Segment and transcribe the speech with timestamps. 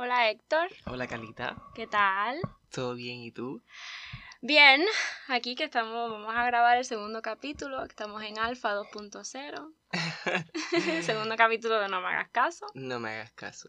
[0.00, 2.40] Hola Héctor, Hola Calita, ¿qué tal?
[2.70, 3.60] ¿todo bien y tú?
[4.40, 4.84] Bien,
[5.26, 9.72] aquí que estamos, vamos a grabar el segundo capítulo, estamos en Alfa 2.0,
[11.02, 13.68] segundo capítulo de No me hagas caso, No me hagas caso.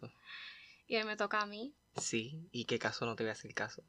[0.88, 1.74] y hoy me toca a mí.
[1.98, 3.84] Sí, ¿y qué caso no te voy a hacer caso?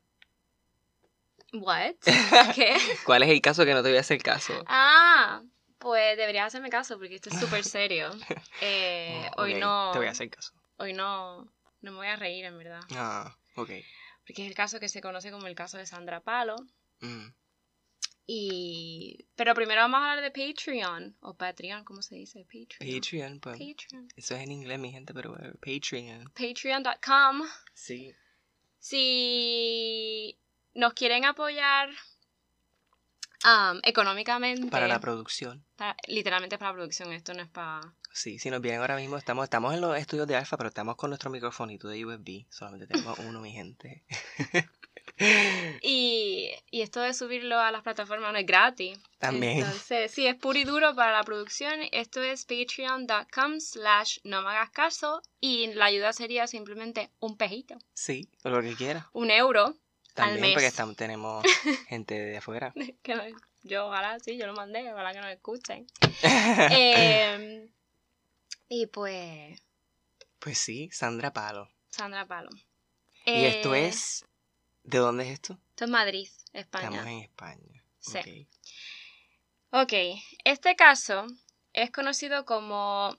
[1.52, 1.96] ¿What?
[2.54, 2.74] ¿Qué?
[3.04, 4.64] ¿Cuál es el caso que no te voy a hacer caso?
[4.66, 5.42] Ah,
[5.78, 8.10] pues deberías hacerme caso porque esto es súper serio.
[8.62, 10.52] Eh, Oh, hoy no, Te voy a hacer caso.
[10.76, 11.48] hoy no,
[11.82, 13.70] no me voy a reír en verdad, Ah, ok.
[14.26, 16.56] porque es el caso que se conoce como el caso de Sandra Palo.
[17.00, 17.28] Mm.
[18.26, 19.26] Y...
[19.34, 22.44] Pero primero vamos a hablar de Patreon, o Patreon, ¿cómo se dice?
[22.44, 22.94] Patreon.
[23.00, 23.58] Patreon, pues.
[23.58, 24.08] Patreon.
[24.14, 26.30] Eso es en inglés, mi gente, pero eh, Patreon.
[26.32, 27.42] Patreon.com.
[27.74, 28.14] Sí.
[28.78, 30.38] Si
[30.74, 31.90] nos quieren apoyar
[33.44, 35.64] um, económicamente, Para la producción.
[35.76, 37.80] para- literalmente para la producción, esto no es para...
[38.12, 40.96] Sí, si nos vienen ahora mismo, estamos, estamos en los estudios de Alfa, pero estamos
[40.96, 42.44] con nuestro microfonito de USB.
[42.50, 44.04] Solamente tenemos uno, mi gente.
[45.82, 48.98] Y, y esto de subirlo a las plataformas no es gratis.
[49.18, 49.58] También.
[49.58, 51.74] Entonces, sí, es puro y duro para la producción.
[51.92, 55.22] Esto es patreon.com slash no me hagas caso.
[55.40, 59.08] Y la ayuda sería simplemente un pejito, Sí, o lo que quiera.
[59.12, 59.74] un euro
[60.20, 60.52] También mes.
[60.54, 61.44] porque estamos, tenemos
[61.88, 62.72] gente de afuera.
[63.02, 63.22] que no-
[63.62, 65.86] yo ojalá, sí, yo lo mandé, ojalá que nos escuchen.
[66.72, 67.68] Eh,
[68.68, 69.60] y pues,
[70.38, 71.68] Pues sí, Sandra Palo.
[71.90, 72.50] Sandra Palo.
[73.26, 74.24] Y esto Eh, es...
[74.84, 75.58] ¿De dónde es esto?
[75.70, 76.86] Esto es Madrid, España.
[76.88, 77.84] Estamos en España.
[77.98, 78.18] Sí.
[79.70, 79.82] Ok.
[79.82, 79.92] Ok,
[80.44, 81.26] este caso
[81.74, 83.16] es conocido como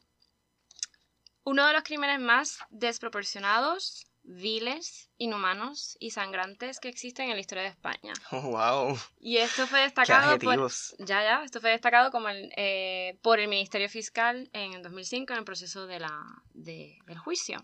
[1.44, 7.64] uno de los crímenes más desproporcionados, viles, inhumanos y sangrantes que existen en la historia
[7.64, 8.14] de España.
[8.32, 8.98] Oh, wow.
[9.20, 10.72] Y esto fue destacado por.
[11.00, 15.34] Ya, ya, esto fue destacado como el, eh, por el Ministerio Fiscal en el 2005
[15.34, 16.18] en el proceso de la,
[16.54, 17.58] de- del juicio.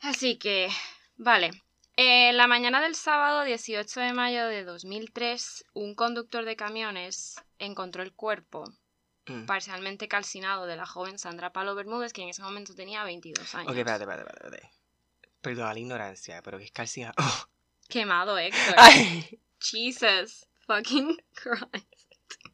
[0.00, 0.68] Así que,
[1.16, 1.50] vale.
[1.96, 8.02] Eh, la mañana del sábado 18 de mayo de 2003, un conductor de camiones encontró
[8.02, 8.64] el cuerpo
[9.26, 9.46] Mm.
[9.46, 13.70] parcialmente calcinado de la joven Sandra Palo Bermúdez, que en ese momento tenía 22 años.
[13.70, 14.70] Ok, espérate, espérate, espérate.
[15.42, 17.12] Perdona la ignorancia, pero que es calcina.
[17.22, 17.48] Oh.
[17.88, 18.74] Quemado, Héctor.
[18.78, 21.86] Ay, Jesus fucking Christ.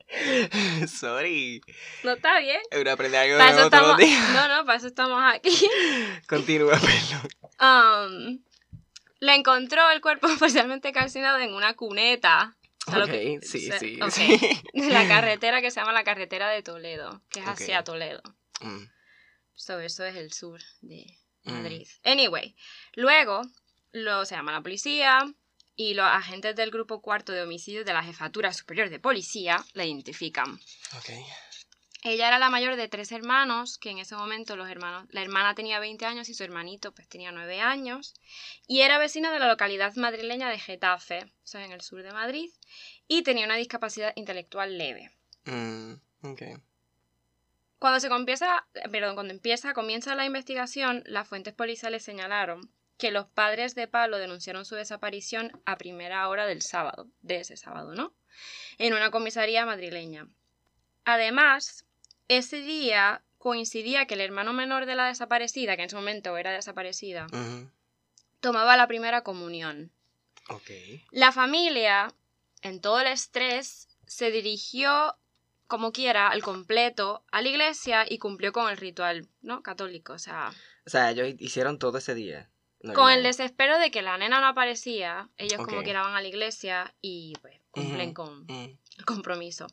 [0.89, 1.61] sorry.
[2.03, 2.61] ¿No está bien?
[2.81, 4.01] Uno aprende algo Para eso nuevo todos estamos...
[4.01, 4.31] los días.
[4.35, 5.51] No, no, para eso estamos aquí.
[6.29, 7.29] Continúa, perdón.
[7.61, 8.43] Um,
[9.21, 12.57] le encontró el cuerpo parcialmente calcinado en una cuneta.
[12.87, 14.39] O sea, lo Ok, que- sí, sí, ok, sí.
[14.73, 18.23] De la carretera que se llama la carretera de Toledo, que es hacia Toledo.
[18.61, 18.87] Mm,
[19.55, 21.05] So, eso es el sur de
[21.49, 21.63] Mm.
[21.63, 21.89] Madrid.
[22.05, 22.55] Anyway,
[22.95, 23.43] luego
[23.93, 25.21] lo, se llama la policía
[25.77, 29.85] y los agentes del grupo cuarto de homicidios de la Jefatura Superior de Policía la
[29.85, 30.55] identifican.
[30.97, 31.11] Ok.
[32.05, 35.55] Ella era la mayor de tres hermanos, que en ese momento los hermanos, la hermana
[35.55, 38.15] tenía 20 años y su hermanito pues tenía 9 años,
[38.69, 42.13] y era vecina de la localidad madrileña de Getafe, o sea, en el sur de
[42.13, 42.51] Madrid,
[43.09, 45.11] y tenía una discapacidad intelectual leve.
[45.45, 46.43] Mm, ok.
[47.79, 53.27] Cuando se comienza, perdón, cuando empieza, comienza la investigación, las fuentes policiales señalaron que los
[53.27, 58.13] padres de Pablo denunciaron su desaparición a primera hora del sábado, de ese sábado, ¿no?
[58.79, 60.27] En una comisaría madrileña.
[61.05, 61.87] Además,
[62.27, 66.51] ese día coincidía que el hermano menor de la desaparecida, que en ese momento era
[66.51, 67.29] desaparecida,
[68.41, 69.93] tomaba la primera comunión.
[71.13, 72.13] La familia,
[72.63, 75.17] en todo el estrés, se dirigió
[75.69, 79.63] como quiera, al completo, a la iglesia y cumplió con el ritual, ¿no?
[79.63, 80.51] Católico, o sea,
[80.87, 82.51] O sea, ellos hicieron todo ese día.
[82.95, 86.29] con el desespero de que la nena no aparecía, ellos como quiera van a la
[86.29, 89.67] iglesia y pues cumplen con el compromiso.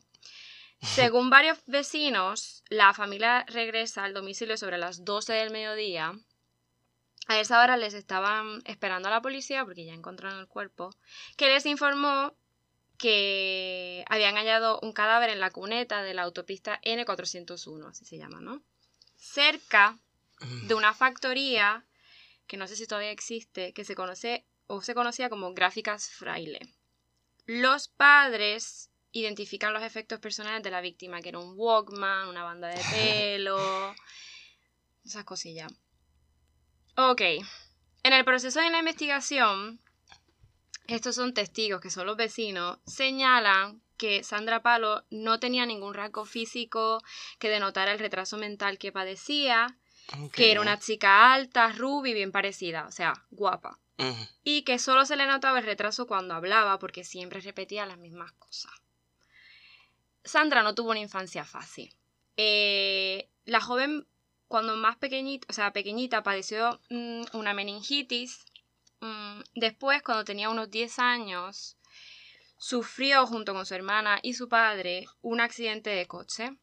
[0.82, 6.12] Según varios vecinos, la familia regresa al domicilio sobre las 12 del mediodía.
[7.28, 10.90] A esa hora les estaban esperando a la policía, porque ya encontraron el cuerpo,
[11.36, 12.36] que les informó
[12.98, 18.40] que habían hallado un cadáver en la cuneta de la autopista N401, así se llama,
[18.40, 18.62] ¿no?
[19.16, 19.98] Cerca
[20.64, 21.84] de una factoría
[22.46, 26.60] que no sé si todavía existe, que se conoce o se conocía como Gráficas Fraile.
[27.46, 32.68] Los padres identifican los efectos personales de la víctima, que era un Walkman, una banda
[32.68, 33.94] de pelo,
[35.04, 35.72] esas cosillas.
[36.96, 37.20] Ok,
[38.02, 39.80] en el proceso de la investigación,
[40.88, 46.24] estos son testigos, que son los vecinos, señalan que Sandra Palo no tenía ningún rasgo
[46.24, 47.02] físico
[47.38, 49.78] que denotara el retraso mental que padecía,
[50.32, 53.78] que era una chica alta, rubia y bien parecida, o sea, guapa.
[54.44, 58.32] Y que solo se le notaba el retraso cuando hablaba porque siempre repetía las mismas
[58.32, 58.72] cosas.
[60.22, 61.94] Sandra no tuvo una infancia fácil.
[62.36, 64.06] Eh, la joven
[64.48, 68.44] cuando más pequeñita, o sea, pequeñita, padeció mm, una meningitis.
[69.00, 71.76] Mm, después, cuando tenía unos 10 años,
[72.56, 76.56] sufrió junto con su hermana y su padre un accidente de coche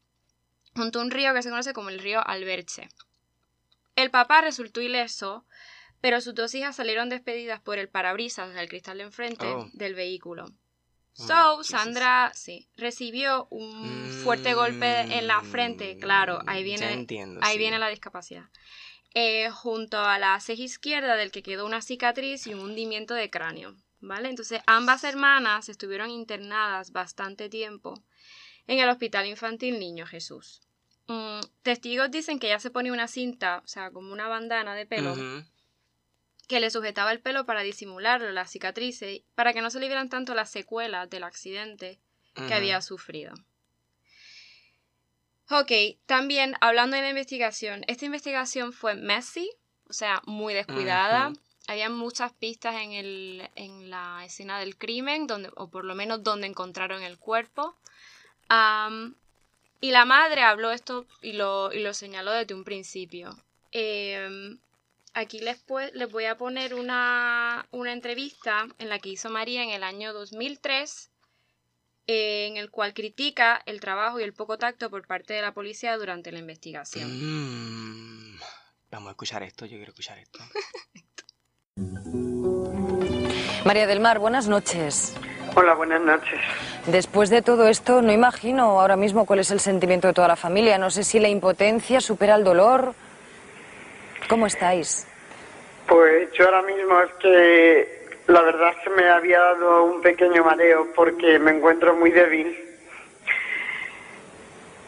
[0.75, 2.89] junto a un río que se conoce como el río Alberche.
[3.95, 5.45] El papá resultó ileso,
[6.01, 9.69] pero sus dos hijas salieron despedidas por el parabrisas del cristal de enfrente Oh.
[9.73, 10.45] del vehículo.
[10.45, 11.63] Oh, So.
[11.63, 17.53] Sandra, sí, recibió un fuerte golpe en la frente, claro, ahí Mm, viene, entiendo, ahí
[17.53, 17.59] sí.
[17.59, 18.49] viene la discapacidad.
[19.15, 23.29] Eh, junto a la ceja izquierda del que quedó una cicatriz y un hundimiento de
[23.29, 24.29] cráneo, ¿vale?
[24.29, 27.93] Entonces, ambas hermanas estuvieron internadas bastante tiempo
[28.65, 30.61] en el Hospital Infantil Niño Jesús.
[31.07, 34.87] Mm, testigos dicen que ella se ponía una cinta, o sea, como una bandana de
[34.87, 35.15] pelo,
[36.47, 40.09] que le sujetaba el pelo para disimularlo, las cicatrices, para que no se le vieran
[40.09, 41.99] tanto las secuelas del accidente
[42.33, 43.35] que había sufrido.
[45.49, 45.71] Ok,
[46.05, 49.49] también hablando de la investigación, esta investigación fue messy,
[49.89, 51.33] o sea, muy descuidada.
[51.67, 56.23] Había muchas pistas en, el, en la escena del crimen, donde, o por lo menos
[56.23, 57.75] donde encontraron el cuerpo.
[59.81, 63.37] Y la madre habló esto y lo, y lo señaló desde un principio.
[63.71, 64.57] Em,
[65.13, 65.63] aquí les,
[65.93, 70.13] les voy a poner una, una entrevista en la que hizo María en el año
[70.13, 71.12] 2003 eh,
[72.07, 75.97] en el cual critica el trabajo y el poco tacto por parte de la policía
[75.97, 77.09] durante la investigación.
[77.11, 78.39] Mm.
[78.91, 80.39] Vamos a escuchar esto, yo quiero escuchar esto.
[83.65, 85.15] María del Mar, buenas noches.
[85.55, 86.39] Hola, buenas noches.
[86.87, 90.35] Después de todo esto, no imagino ahora mismo cuál es el sentimiento de toda la
[90.35, 90.77] familia.
[90.77, 92.93] No sé si la impotencia supera el dolor.
[94.27, 95.07] ¿Cómo estáis?
[95.87, 100.43] Pues yo ahora mismo es que la verdad es que me había dado un pequeño
[100.43, 102.57] mareo porque me encuentro muy débil,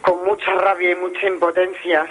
[0.00, 2.06] con mucha rabia y mucha impotencia,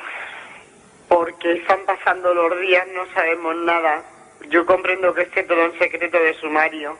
[1.07, 4.03] porque están pasando los días, no sabemos nada.
[4.49, 6.97] Yo comprendo que esté todo en secreto de sumario,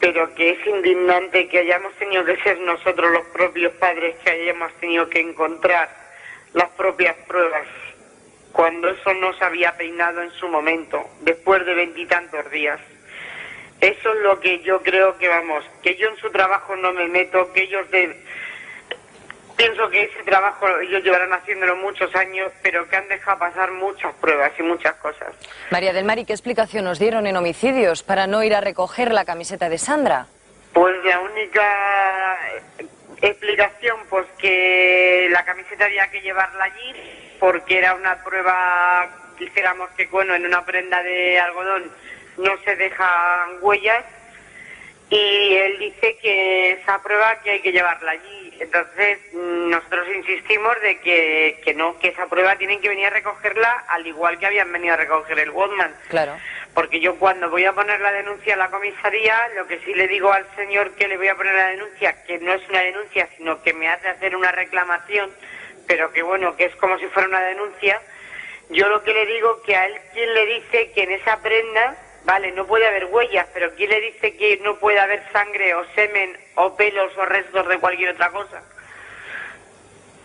[0.00, 4.72] pero que es indignante que hayamos tenido que ser nosotros los propios padres que hayamos
[4.74, 5.88] tenido que encontrar
[6.52, 7.66] las propias pruebas
[8.52, 12.80] cuando eso no se había peinado en su momento, después de veintitantos días.
[13.84, 17.06] Eso es lo que yo creo que vamos, que yo en su trabajo no me
[17.06, 18.18] meto, que ellos de...
[19.58, 24.14] Pienso que ese trabajo ellos llevarán haciéndolo muchos años, pero que han dejado pasar muchas
[24.14, 25.34] pruebas y muchas cosas.
[25.70, 29.12] María del Mar, ¿y qué explicación os dieron en homicidios para no ir a recoger
[29.12, 30.28] la camiseta de Sandra?
[30.72, 32.38] Pues la única
[33.20, 36.94] explicación, pues que la camiseta había que llevarla allí,
[37.38, 41.92] porque era una prueba, dijéramos que bueno, en una prenda de algodón
[42.36, 44.04] no se dejan huellas,
[45.10, 48.56] y él dice que esa prueba que hay que llevarla allí.
[48.58, 53.10] Entonces mm, nosotros insistimos de que, que no, que esa prueba tienen que venir a
[53.10, 55.94] recogerla al igual que habían venido a recoger el Woodman.
[56.08, 56.36] Claro.
[56.72, 60.08] Porque yo cuando voy a poner la denuncia a la comisaría, lo que sí le
[60.08, 63.28] digo al señor que le voy a poner la denuncia, que no es una denuncia,
[63.36, 65.30] sino que me hace hacer una reclamación,
[65.86, 68.00] pero que bueno, que es como si fuera una denuncia,
[68.70, 71.96] yo lo que le digo que a él quien le dice que en esa prenda,
[72.24, 75.84] vale, no puede haber huellas, pero quién le dice que no puede haber sangre o
[75.94, 78.62] semen o pelos o restos de cualquier otra cosa.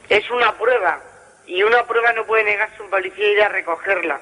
[0.10, 1.02] Es una prueba
[1.46, 4.20] y una prueba no puede negarse un policía a ir a recogerla.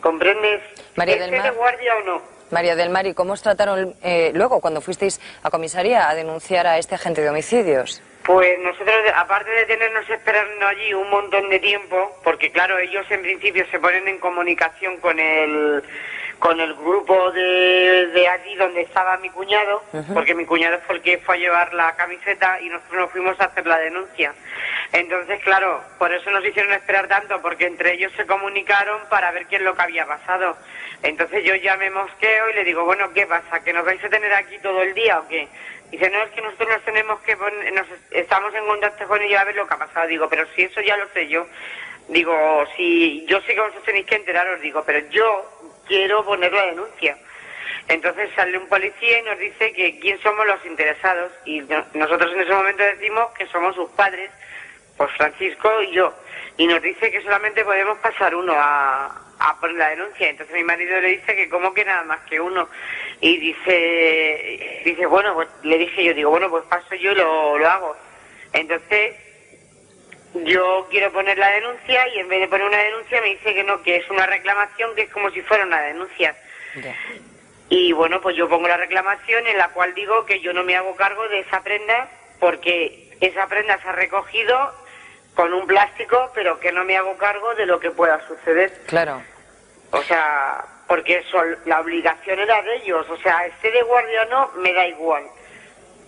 [0.00, 0.60] ¿Comprendes?
[0.94, 1.54] María del ¿Esté de Mar.
[1.54, 2.22] guardia o no?
[2.50, 6.66] María del Mar, ¿y cómo os trataron eh, luego cuando fuisteis a comisaría a denunciar
[6.66, 8.02] a este agente de homicidios?
[8.22, 13.22] Pues nosotros, aparte de tenernos esperando allí un montón de tiempo, porque claro, ellos en
[13.22, 15.82] principio se ponen en comunicación con el
[16.38, 21.02] con el grupo de, de allí donde estaba mi cuñado, porque mi cuñado fue el
[21.02, 24.34] que fue a llevar la camiseta y nosotros nos fuimos a hacer la denuncia.
[24.92, 29.46] Entonces, claro, por eso nos hicieron esperar tanto, porque entre ellos se comunicaron para ver
[29.46, 30.56] qué es lo que había pasado.
[31.02, 33.62] Entonces yo ya me mosqueo y le digo, bueno, ¿qué pasa?
[33.62, 35.48] ¿Que nos vais a tener aquí todo el día o qué?
[35.90, 39.40] Dice, no, es que nosotros nos tenemos que poner, nos estamos en contacto con ellos
[39.40, 40.06] a ver lo que ha pasado.
[40.08, 41.46] Digo, pero si eso ya lo sé yo.
[42.08, 45.55] Digo, si yo sé que vosotros tenéis que enteraros, digo, pero yo
[45.86, 47.16] quiero poner la denuncia.
[47.88, 52.32] Entonces sale un policía y nos dice que quién somos los interesados y no- nosotros
[52.32, 54.30] en ese momento decimos que somos sus padres,
[54.96, 56.12] pues Francisco y yo,
[56.56, 59.06] y nos dice que solamente podemos pasar uno a,
[59.38, 60.28] a poner la denuncia.
[60.28, 62.68] Entonces mi marido le dice que como que nada más que uno
[63.20, 67.58] y dice, dice bueno, pues le dije yo, digo, bueno, pues paso yo y lo,
[67.58, 67.96] lo hago.
[68.52, 69.14] Entonces
[70.44, 73.64] yo quiero poner la denuncia y en vez de poner una denuncia me dice que
[73.64, 76.34] no, que es una reclamación, que es como si fuera una denuncia.
[77.68, 80.76] Y bueno, pues yo pongo la reclamación en la cual digo que yo no me
[80.76, 84.72] hago cargo de esa prenda porque esa prenda se ha recogido
[85.34, 88.72] con un plástico, pero que no me hago cargo de lo que pueda suceder.
[88.86, 89.22] Claro.
[89.90, 93.08] O sea, porque eso, la obligación era de ellos.
[93.10, 95.24] O sea, esté de guardia o no, me da igual.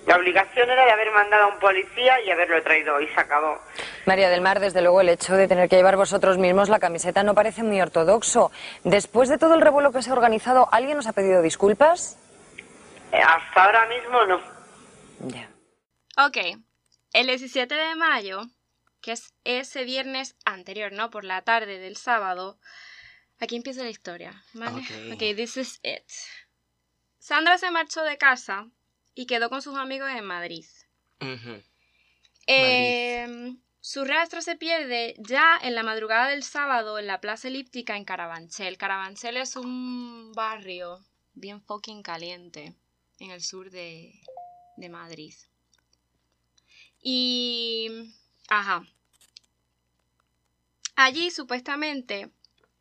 [0.09, 3.61] La obligación era de haber mandado a un policía y haberlo traído y se acabó.
[4.07, 7.23] María del Mar, desde luego el hecho de tener que llevar vosotros mismos la camiseta
[7.23, 8.51] no parece muy ortodoxo.
[8.85, 12.17] Después de todo el revuelo que se ha organizado, ¿alguien os ha pedido disculpas?
[13.13, 14.41] Eh, hasta ahora mismo no.
[15.27, 15.51] Ya.
[16.27, 16.39] Ok,
[17.13, 18.47] el 17 de mayo,
[19.03, 21.11] que es ese viernes anterior, ¿no?
[21.11, 22.59] Por la tarde del sábado,
[23.41, 24.79] aquí empieza la historia, ¿vale?
[24.79, 25.13] Ok.
[25.13, 26.11] Ok, this is it.
[27.19, 28.69] Sandra se marchó de casa
[29.19, 30.65] y quedó con sus amigos en Madrid.
[31.21, 31.61] Ujú.
[32.47, 37.97] Eh, su rastro se pierde ya en la madrugada del sábado en la Plaza Elíptica
[37.97, 38.79] en Carabanchel.
[38.79, 42.77] Carabanchel es un barrio bien fucking caliente
[43.19, 44.21] en el sur de,
[44.77, 45.35] de Madrid.
[47.03, 48.15] Y...
[48.49, 48.87] Ajá.
[50.95, 52.31] Allí supuestamente...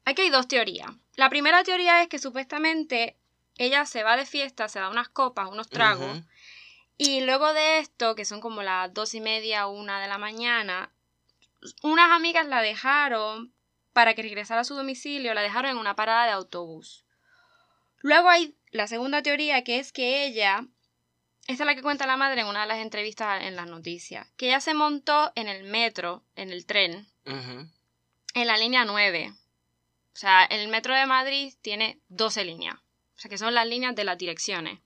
[0.06, 0.92] Aquí hay dos teorías.
[1.16, 3.18] La primera teoría es que supuestamente
[3.58, 6.22] ella se va de fiesta, se da unas copas, unos tragos.
[6.98, 10.18] Y luego de esto, que son como las dos y media o una de la
[10.18, 10.92] mañana,
[11.84, 13.54] unas amigas la dejaron
[13.94, 17.04] para que regresara a su domicilio, la dejaron en una parada de autobús.
[18.02, 20.66] Luego hay la segunda teoría, que es que ella,
[21.48, 24.28] esta es la que cuenta la madre en una de las entrevistas en las noticias,
[24.38, 29.34] que ella se montó en el metro, en el tren, en la línea 9.
[29.34, 32.76] O sea, el metro de Madrid tiene 12 líneas.
[33.18, 34.80] O sea, que son las líneas de las direcciones.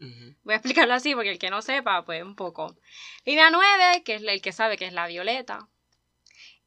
[0.44, 2.78] Voy a explicarlo así porque el que no sepa, pues un poco.
[3.26, 5.68] Línea 9, que es el que sabe que es la violeta.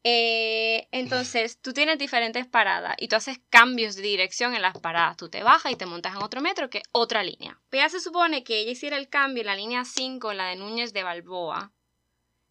[0.06, 5.16] Eh, entonces, tú tienes diferentes paradas y tú haces cambios de dirección en las paradas.
[5.16, 7.58] Tú te bajas y te montas en otro metro, que es otra línea.
[7.70, 10.48] Pero ya se supone que ella hiciera el cambio en la línea 5, en la
[10.48, 11.72] de Núñez de Balboa.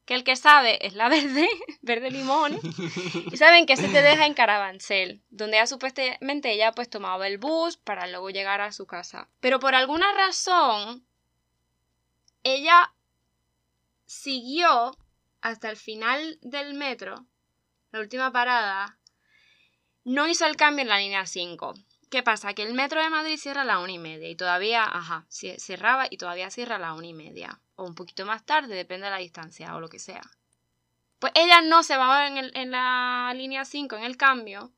[0.06, 1.48] Que el que sabe es la verde,
[1.82, 2.60] verde limón.
[3.32, 7.38] Y saben que se te deja en Carabanchel, donde ya supuestamente ella pues tomaba el
[7.38, 9.30] bus para luego llegar a su casa.
[9.40, 11.06] Pero por alguna razón,
[12.44, 12.94] ella
[14.06, 14.98] siguió
[15.42, 17.26] hasta el final del metro,
[17.92, 18.98] la última parada,
[20.04, 21.74] no hizo el cambio en la línea 5.
[22.14, 22.54] ¿Qué pasa?
[22.54, 25.26] Que el metro de Madrid cierra a la una y media y todavía, ajá,
[25.58, 27.60] cerraba y todavía cierra a la una y media.
[27.76, 30.22] O un poquito más tarde, depende de la distancia o lo que sea.
[31.18, 34.72] Pues ella no se va en, el- en la línea 5 en el cambio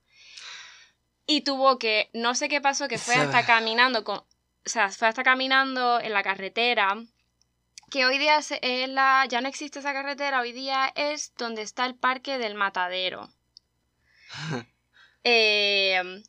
[1.27, 4.25] y tuvo que, no sé qué pasó, que fue hasta caminando, con, o
[4.63, 6.95] sea, fue hasta caminando en la carretera,
[7.91, 8.53] que hoy día es
[8.87, 13.27] la, ya no existe esa carretera, hoy día es donde está el parque del matadero.
[15.27, 16.23] Eh,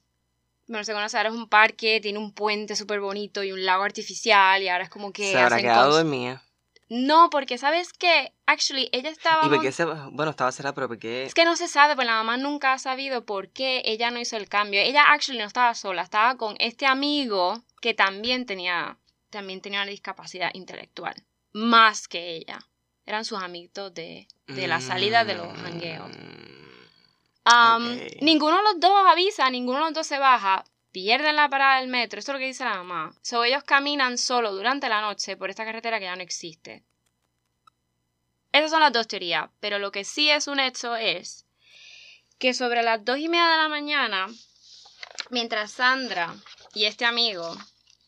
[0.69, 3.85] bueno, se conoce, ahora es un parque, tiene un puente súper bonito y un lago
[3.85, 6.43] artificial y ahora es como que Se habrá quedado dormida.
[6.89, 8.33] No, porque ¿sabes qué?
[8.47, 9.45] Actually, ella estaba...
[9.45, 11.25] ¿Y por qué se Bueno, estaba cerrada, pero ¿por qué?
[11.25, 14.21] Es que no se sabe, pues la mamá nunca ha sabido por qué ella no
[14.21, 14.81] hizo el cambio.
[14.81, 18.99] Ella actually no estaba sola, estaba con este amigo que también tenía,
[19.31, 21.15] también tenía una discapacidad intelectual,
[21.53, 22.59] más que ella.
[23.05, 26.11] Eran sus amiguitos de, de la salida de los jangueos.
[28.21, 31.89] Ninguno de los dos avisa, ninguno de los dos se baja, pierden la parada del
[31.89, 33.15] metro, esto es lo que dice la mamá.
[33.23, 36.83] So, ellos caminan solo durante la noche por esta carretera que ya no existe.
[38.51, 41.47] Esas son las dos teorías, pero lo que sí es un hecho es
[42.39, 44.27] que sobre las dos y media de la mañana,
[45.31, 46.35] mientras Sandra
[46.75, 47.57] y este amigo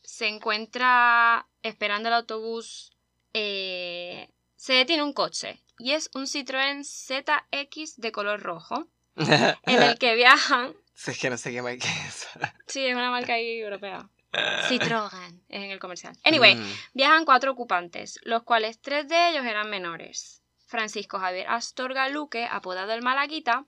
[0.02, 2.92] se encuentra esperando el autobús,
[3.34, 8.88] eh, se detiene un coche y es un Citroën ZX de color rojo
[9.18, 10.74] en el que viajan.
[11.06, 12.26] Es que no sé qué marca es.
[12.66, 14.08] Sí, es una marca ahí europea.
[14.68, 16.12] Citroën es en el comercial.
[16.24, 16.72] Anyway, Mm.
[16.94, 20.42] viajan cuatro ocupantes, los cuales tres de ellos eran menores.
[20.66, 23.64] Francisco Javier Astorga Luque, apodado el Malaguita,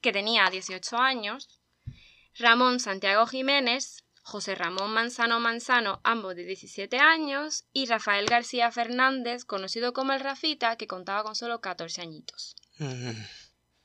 [0.00, 1.60] que tenía 18 años.
[2.38, 7.64] Ramón Santiago Jiménez, José Ramón Manzano Manzano, ambos de 17 años.
[7.72, 12.54] Y Rafael García Fernández, conocido como el Rafita, que contaba con solo 14 añitos.
[12.78, 13.10] Mm.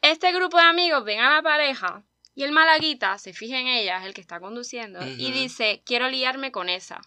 [0.02, 2.04] Este grupo de amigos ven a la pareja
[2.36, 6.08] y el malaguita se fija en ella, es el que está conduciendo, y dice, quiero
[6.08, 7.02] liarme con esa.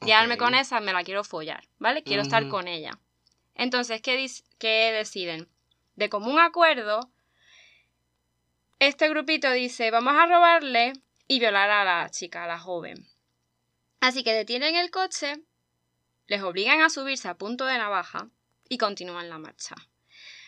[0.00, 2.02] Liarme con esa, me la quiero follar, ¿vale?
[2.02, 2.98] Quiero estar con ella.
[3.54, 4.26] Entonces, ¿qué,
[4.58, 5.48] qué deciden?
[5.94, 7.10] De común acuerdo,
[8.78, 10.94] este grupito dice, vamos a robarle
[11.28, 13.06] y violar a la chica, a la joven.
[14.00, 15.34] Así que detienen el coche,
[16.26, 18.28] les obligan a subirse a punto de navaja
[18.68, 19.76] y continúan la marcha.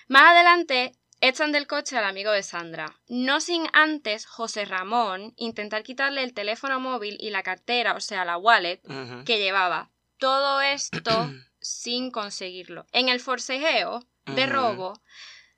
[0.08, 0.92] Más adelante,
[1.28, 6.34] echan del coche al amigo de Sandra, no sin antes José Ramón intentar quitarle el
[6.34, 8.80] teléfono móvil y la cartera, o sea, la wallet,
[9.24, 9.90] que llevaba.
[10.18, 11.10] Todo esto
[11.60, 12.86] sin conseguirlo.
[12.92, 15.00] En el forcejeo de robo,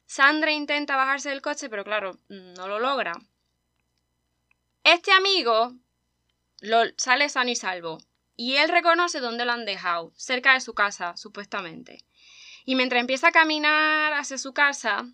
[0.06, 3.12] Sandra intenta bajarse del coche, pero claro, no lo logra.
[4.84, 5.74] Este amigo
[6.60, 7.98] lo, sale sano y salvo.
[8.36, 12.04] Y él reconoce dónde lo han dejado, cerca de su casa, supuestamente.
[12.64, 15.06] Y mientras empieza a caminar hacia su casa,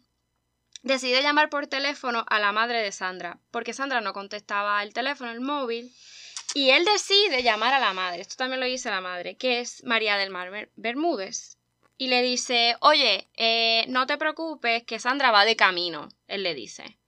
[0.82, 5.30] decide llamar por teléfono a la madre de Sandra, porque Sandra no contestaba el teléfono,
[5.30, 5.92] el móvil.
[6.54, 9.82] Y él decide llamar a la madre, esto también lo dice la madre, que es
[9.84, 11.56] María del Mar Bermúdez.
[11.96, 16.54] Y le dice, oye, eh, no te preocupes, que Sandra va de camino, él le
[16.54, 16.98] dice.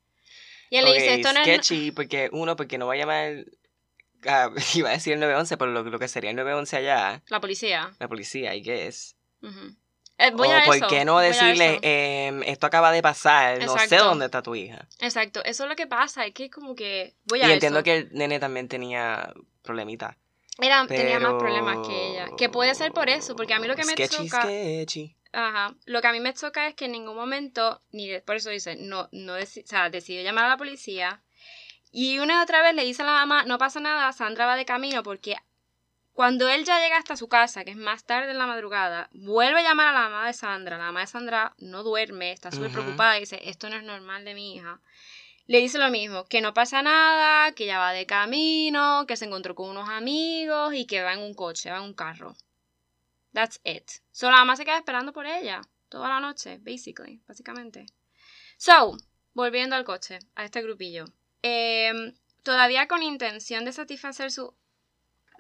[0.71, 1.47] Y él le dice, esto no es...
[1.47, 3.45] sketchy, porque uno, porque no va a llamar...
[4.27, 7.41] ah, iba a decir el 911, pero lo, lo que sería el 911 allá, La
[7.41, 7.95] policía.
[7.99, 9.17] la policía, I guess.
[9.43, 9.77] Ujú.
[10.17, 13.77] Eh, voy o a por eso, qué no decirle, em, esto acaba de pasar, no
[13.79, 14.87] sé dónde está tu hija.
[15.01, 17.85] Exacto, eso es lo que pasa, es que como que voy Y a entiendo eso.
[17.85, 20.17] que el nene también tenía problemitas.
[20.61, 22.29] Era, tenía más problemas que ella.
[22.39, 25.17] Que puede ser por eso, porque a mí lo que me sketchy.
[25.33, 25.75] Ajá.
[25.87, 28.51] Lo que a mí me choca es que en ningún momento, ni de- por eso
[28.51, 31.23] dice, no, no deci- o sea, decidió llamar a la policía.
[31.91, 34.55] Y una y otra vez le dice a la mamá, no pasa nada, Sandra va
[34.55, 35.35] de camino, porque
[36.15, 39.61] cuando él ya llega hasta su casa, que es más tarde en la madrugada, vuelve
[39.61, 40.79] a llamar a la mamá de Sandra.
[40.79, 44.25] La mamá de Sandra no duerme, está súper preocupada y dice, esto no es normal
[44.25, 44.81] de mi hija.
[45.47, 49.25] Le dice lo mismo, que no pasa nada, que ya va de camino, que se
[49.25, 52.37] encontró con unos amigos y que va en un coche, va en un carro.
[53.33, 53.91] That's it.
[54.13, 57.87] So la mamá se queda esperando por ella toda la noche, basically, básicamente.
[58.57, 58.97] So,
[59.33, 61.07] volviendo al coche, a este grupillo.
[61.43, 64.51] Em, todavía con intención de satisfacer sus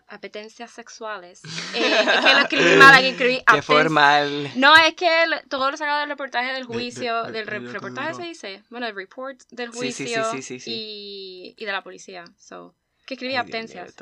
[0.08, 1.42] apetencias sexuales.
[1.74, 4.50] Eh, es que lo escribí mal, aquí escribí Qué formal.
[4.56, 7.66] No, es que lo- todo lo sacado del reportaje del juicio, de- del re- de-
[7.66, 10.70] de- reportaje se dice, bueno, el report del Sí, sí, sí, juicio sí, sí, sí.
[10.72, 12.24] Y, y de la policía.
[12.38, 12.74] So,
[13.06, 13.94] que escribí Ay, apetencias.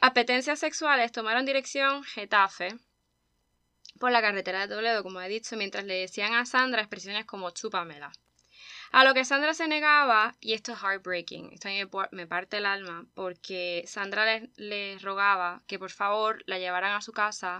[0.00, 2.76] Apetencias sexuales tomaron dirección Getafe
[3.98, 7.50] por la carretera de Toledo, como he dicho, mientras le decían a Sandra expresiones como
[7.50, 8.12] chúpamela.
[8.92, 11.80] A lo que Sandra se negaba, y esto es heartbreaking, esto a mí
[12.12, 17.00] me, parte el alma, porque Sandra les le rogaba que por favor la llevaran a
[17.00, 17.58] su casa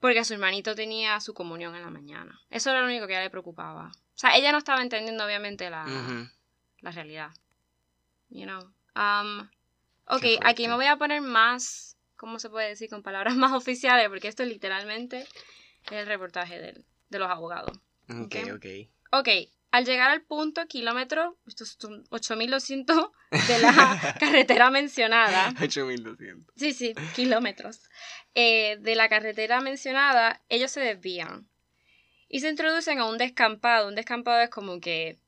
[0.00, 2.40] porque su hermanito tenía su comunión en la mañana.
[2.50, 3.88] Eso era lo único que a ella le preocupaba.
[3.88, 5.84] O sea, ella no estaba entendiendo obviamente la,
[6.80, 7.30] la realidad.
[8.28, 8.60] You know.
[8.94, 9.48] Um,
[10.06, 12.90] ok, aquí me voy a poner más, ¿cómo se puede decir?
[12.90, 15.26] Con palabras más oficiales, porque esto es literalmente
[15.90, 17.78] el reportaje del- de los abogados.
[18.08, 18.36] Ok, Ok.
[18.54, 18.66] ok.
[19.12, 19.28] Ok,
[19.70, 23.10] al llegar al punto, kilómetro, estos son 8200
[23.48, 25.52] de la carretera mencionada.
[25.60, 26.54] 8200.
[26.56, 27.80] Sí, sí, kilómetros.
[28.34, 31.48] Eh, de la carretera mencionada, ellos se desvían
[32.28, 33.88] y se introducen a un descampado.
[33.88, 35.18] Un descampado es como que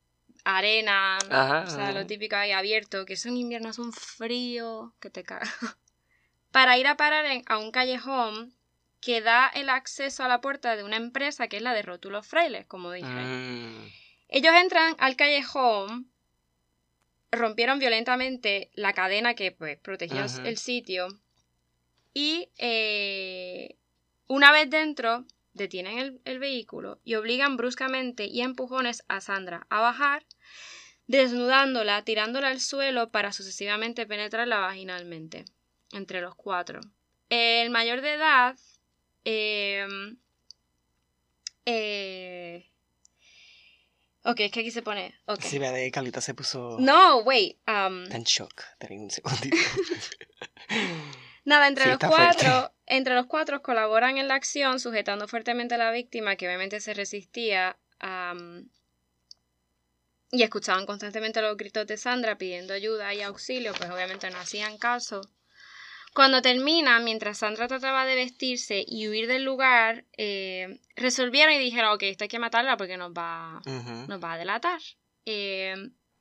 [0.44, 1.92] arena, o sea, ajá.
[1.92, 5.51] lo típico ahí abierto, que son inviernos, un frío que te caga.
[6.53, 8.55] Para ir a parar en- a un callejón
[9.01, 12.27] que da el acceso a la puerta de una empresa que es la de Rótulos
[12.27, 13.07] Frailes, como dije.
[13.09, 13.90] Mm.
[14.29, 16.11] Ellos entran al callejón,
[17.31, 21.09] rompieron violentamente la cadena que pues, protegía el sitio
[22.14, 23.77] y eh,
[24.27, 29.67] una vez dentro detienen el, el vehículo y obligan bruscamente y a empujones a Sandra
[29.71, 30.25] a bajar,
[31.07, 35.45] desnudándola, tirándola al suelo para sucesivamente penetrarla vaginalmente
[35.93, 36.81] entre los cuatro.
[37.31, 38.57] El mayor de edad
[39.25, 39.87] eh,
[41.67, 42.71] eh,
[44.31, 45.14] Ok, es que aquí se pone.
[45.27, 45.41] ok.
[45.41, 47.57] Sí, vea, de Carlita se puso No, wait.
[47.67, 48.62] um, tan shock.
[48.79, 49.57] Ten un segundito.
[51.45, 52.75] nada, entre Sí, los cuatro, fuerte.
[52.87, 56.93] entre los cuatro colaboran en la acción, sujetando fuertemente a la víctima, que obviamente se
[56.95, 57.79] resistía.
[58.01, 58.69] am,
[60.31, 64.77] y escuchaban constantemente los gritos de Sandra pidiendo ayuda y auxilio, pues obviamente no hacían
[64.77, 65.23] caso.
[66.14, 71.92] Cuando termina, mientras Sandra trataba de vestirse y huir del lugar, eh, resolvieron y dijeron,
[71.92, 73.61] ok, esto hay que matarla porque nos va,
[74.09, 74.81] nos va a delatar.
[75.27, 75.75] Eh,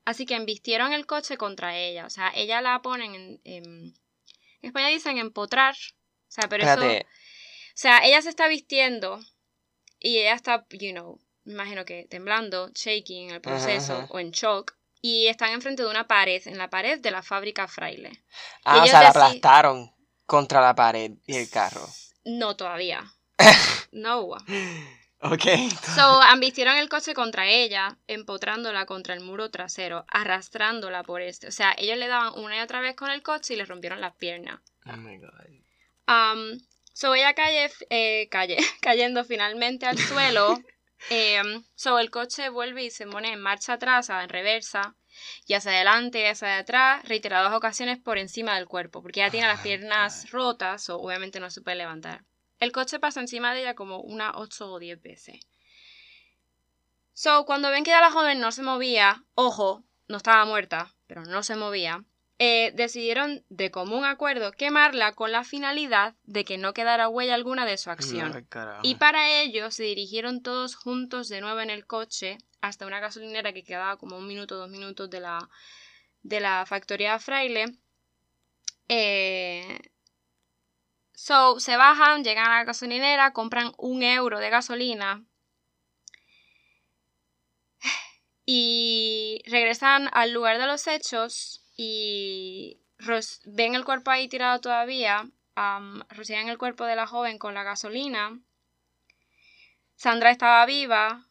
[0.06, 2.06] así que embistieron el coche contra ella.
[2.06, 3.42] O sea, ella la ponen en...
[3.44, 5.76] en, en España dicen empotrar.
[5.76, 6.82] O sea, pero eso...
[6.82, 9.20] O sea, ella se está vistiendo
[10.00, 14.32] y ella está, you know, me imagino que temblando, shaking en el proceso o en
[14.32, 14.77] shock.
[15.02, 18.24] Y están enfrente de una pared, en la pared de la fábrica Fraile.
[18.66, 19.92] ah, o sea, la aplastaron
[20.26, 21.88] contra la pared y el carro.
[22.26, 23.04] No todavía.
[23.92, 24.28] No.
[25.22, 25.44] Ok.
[25.96, 31.48] So, ambistieron el coche contra ella, empotrándola contra el muro trasero, arrastrándola por este.
[31.48, 34.02] O sea, ellos le daban una y otra vez con el coche y le rompieron
[34.02, 34.60] las piernas.
[34.86, 35.32] Oh my god.
[36.08, 36.60] Um,
[36.94, 40.60] so ella cae, eh, calle, cayendo finalmente al suelo.
[41.76, 44.96] So el coche vuelve y se pone en marcha atrás, en reversa,
[45.46, 49.48] y hacia adelante y hacia atrás, reiteradas ocasiones por encima del cuerpo, porque ella tiene
[49.48, 52.26] las Ay, piernas rotas, o obviamente no se puede levantar.
[52.60, 55.40] El coche pasa encima de ella como unas 8 o 10 veces.
[57.14, 61.24] So, cuando ven que ya la joven no se movía, ojo, no estaba muerta, pero
[61.24, 62.04] no se movía,
[62.40, 67.66] eh, decidieron de común acuerdo quemarla con la finalidad de que no quedara huella alguna
[67.66, 68.48] de su acción.
[68.84, 73.54] Y para ello se dirigieron todos juntos de nuevo en el coche hasta una gasolinera
[73.54, 75.50] que quedaba como un minuto, dos minutos de la,
[76.22, 77.76] de la factoría Fraile.
[78.88, 79.80] Eh,
[81.16, 85.26] so, se bajan, llegan a la gasolinera, compran un euro de gasolina
[88.46, 95.30] y regresan al lugar de los hechos y ros- ven el cuerpo ahí tirado todavía,
[95.56, 98.40] am, rocian el cuerpo de la joven con la gasolina.
[99.96, 101.26] Sandra estaba viva,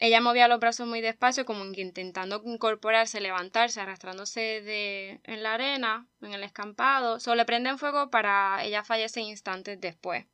[0.00, 5.54] ella movía los brazos muy despacio, como que intentando incorporarse, levantarse, arrastrándose de, en la
[5.54, 7.20] arena, en el escampado.
[7.20, 10.26] Solo le prenden fuego para ella fallece instantes después.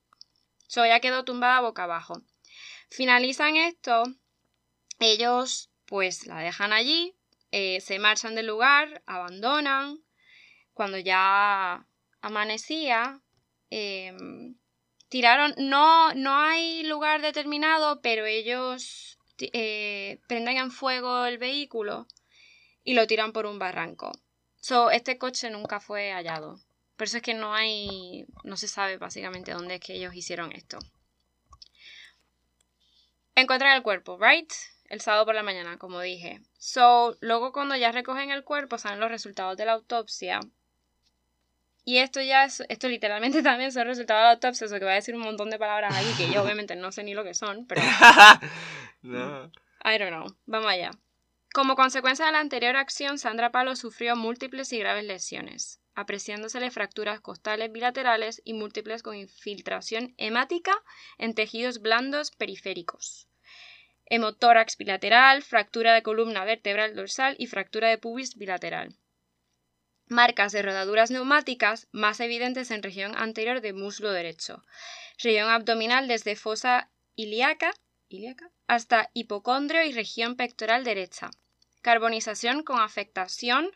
[0.66, 2.22] So, ella quedó tumbada boca abajo.
[2.90, 4.04] Finalizan esto,
[4.98, 7.14] ellos pues la dejan allí,
[7.56, 10.02] eh, se marchan del lugar, abandonan.
[10.72, 11.86] Cuando ya
[12.20, 13.20] amanecía,
[13.70, 14.56] em,
[15.08, 22.08] tiraron, no, no hay lugar determinado, pero ellos eh, prenden en fuego el vehículo
[22.82, 24.10] y lo tiran por un barranco.
[24.56, 26.58] So, este coche nunca fue hallado.
[26.96, 30.50] Por eso es que no hay, no se sabe básicamente dónde es que ellos hicieron
[30.50, 30.80] esto.
[33.36, 34.52] Encuentran el cuerpo, right?
[34.88, 36.40] El sábado por la mañana, como dije.
[36.66, 40.40] So, luego cuando ya recogen el cuerpo, salen los resultados de la autopsia.
[41.84, 44.92] Y esto ya es, esto literalmente también son resultados de la autopsia, eso que voy
[44.92, 47.34] a decir un montón de palabras aquí que yo obviamente no sé ni lo que
[47.34, 47.82] son, pero
[49.02, 49.52] no.
[49.84, 50.34] I don't know.
[50.46, 50.90] Vamos allá.
[51.52, 57.20] Como consecuencia de la anterior acción, Sandra Palo sufrió múltiples y graves lesiones, apreciándosele fracturas
[57.20, 60.72] costales bilaterales y múltiples con infiltración hemática
[61.18, 63.28] en tejidos blandos periféricos.
[64.06, 68.96] Hemotórax bilateral, fractura de columna vertebral dorsal y fractura de pubis bilateral.
[70.06, 74.62] Marcas de rodaduras neumáticas más evidentes en región anterior de muslo derecho.
[75.18, 77.72] Región abdominal desde fosa ilíaca,
[78.08, 81.30] ilíaca hasta hipocondrio y región pectoral derecha.
[81.80, 83.70] Carbonización con afectación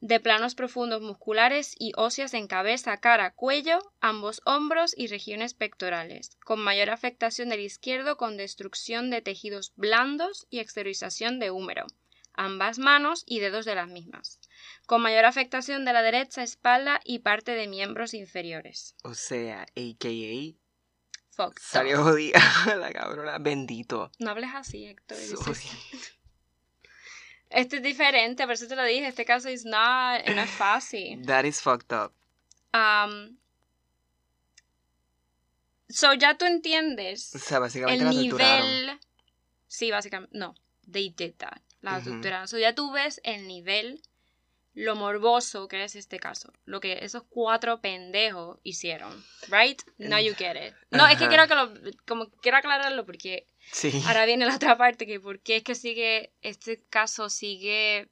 [0.00, 6.36] de planos profundos musculares y óseas en cabeza, cara, cuello, ambos hombros y regiones pectorales,
[6.44, 11.86] con mayor afectación del izquierdo con destrucción de tejidos blandos y exteriorización de húmero,
[12.34, 14.38] ambas manos y dedos de las mismas,
[14.86, 18.94] con mayor afectación de la derecha espalda y parte de miembros inferiores.
[19.02, 20.58] O sea, a.k.a.
[21.40, 21.54] Up.
[21.60, 22.40] salió jodida
[22.78, 23.38] la cabrona.
[23.38, 24.10] Bendito.
[24.18, 25.18] No hables así, Héctor.
[25.18, 25.60] Sorry.
[27.50, 29.08] Este es diferente, por eso te lo dije.
[29.08, 31.22] Este caso is not, no es fácil.
[31.26, 32.12] That is fucked up.
[32.74, 33.38] Um,
[35.88, 39.00] so ya tú entiendes O sea, básicamente el la nivel.
[39.66, 40.36] Sí, básicamente.
[40.36, 40.54] No,
[40.90, 41.60] they did that.
[41.80, 42.10] La Ujú.
[42.10, 42.48] torturaron.
[42.48, 44.02] So ya tú ves el nivel,
[44.78, 46.52] lo morboso que es este caso.
[46.64, 49.24] Lo que esos cuatro pendejos hicieron.
[49.48, 49.82] Right?
[49.98, 50.74] Now you get it.
[50.90, 51.72] No, es que quiero que lo.
[52.06, 54.02] Como quiero aclararlo porque Sí.
[54.06, 58.08] Ahora viene la otra parte, que por qué es que sigue, este caso sigue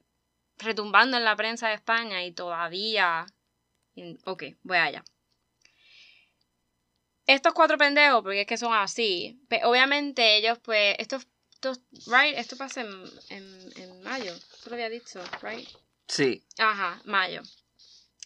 [0.57, 3.25] retumbando en la prensa de España y todavía...
[4.25, 5.03] Ok, voy allá.
[7.25, 12.55] Estos cuatro pendejos, porque es que son así, obviamente ellos pues, estos, estos right, esto
[12.55, 15.67] pasa en, en, en mayo, eso lo había dicho, right?
[16.07, 16.43] Sí.
[16.57, 17.41] Ajá, mayo.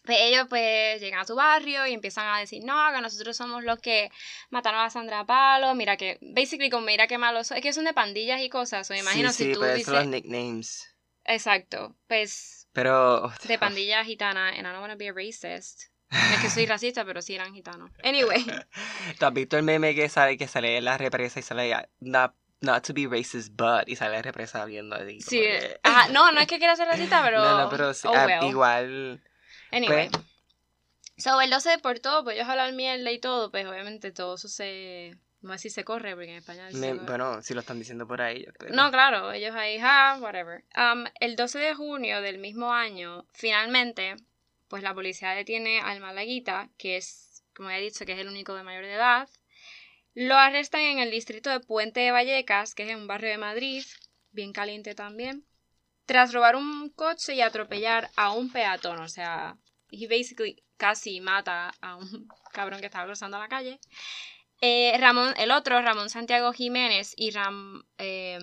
[0.04, 3.64] Pues ellos pues llegan a su barrio y empiezan a decir, no, que nosotros somos
[3.64, 4.10] los que
[4.50, 7.86] mataron a Sandra Palo, mira que, basically como mira qué malos son, es que son
[7.86, 10.08] de pandillas y cosas, o me imagino sí, si sí, tú pero dices, son los
[10.08, 10.96] nicknames.
[11.26, 13.32] exacto, pues Pero.
[13.44, 15.84] de pandilla gitana, and I don't wanna be a racist,
[16.28, 17.92] no es que soy racista, pero sí eran gitanos.
[18.04, 18.44] Anyway,
[19.20, 22.36] ¿Tú has visto el meme que sale, que sale en la represa y sale not,
[22.62, 25.20] not to be racist, but y sale represa viendo así?
[25.22, 28.08] sí, que- ajá, no, no es que quiera ser racista, pero, No, no, pero sí,
[28.08, 28.50] oh, ah, well.
[28.50, 29.24] igual.
[29.72, 30.10] Anyway.
[30.10, 30.24] Pues-
[31.18, 34.48] So, él lo se deportó, pues ellos hablan mierda y todo, pues obviamente todo eso
[34.48, 35.16] se...
[35.42, 38.22] No sé si se corre, porque en español me- bueno, si lo están diciendo por
[38.22, 38.46] ahí.
[38.58, 38.74] creo.
[38.74, 40.64] No, claro, ellos ahí, ja, whatever.
[40.76, 44.16] Um, el 12 de junio del mismo año, finalmente,
[44.68, 48.28] pues la policía detiene al Malaguita, que es, como ya he dicho, que es el
[48.28, 49.28] único de mayor de edad.
[50.14, 53.84] Lo arrestan en el distrito de Puente de Vallecas, que es un barrio de Madrid,
[54.32, 55.46] bien caliente también,
[56.06, 59.58] tras robar un coche y atropellar a un peatón, o sea,
[59.90, 63.80] he basically casi mata a un cabrón que estaba cruzando la calle.
[64.60, 68.40] Eh, Ramón, el otro, Ramón Santiago Jiménez y, Ram, eh,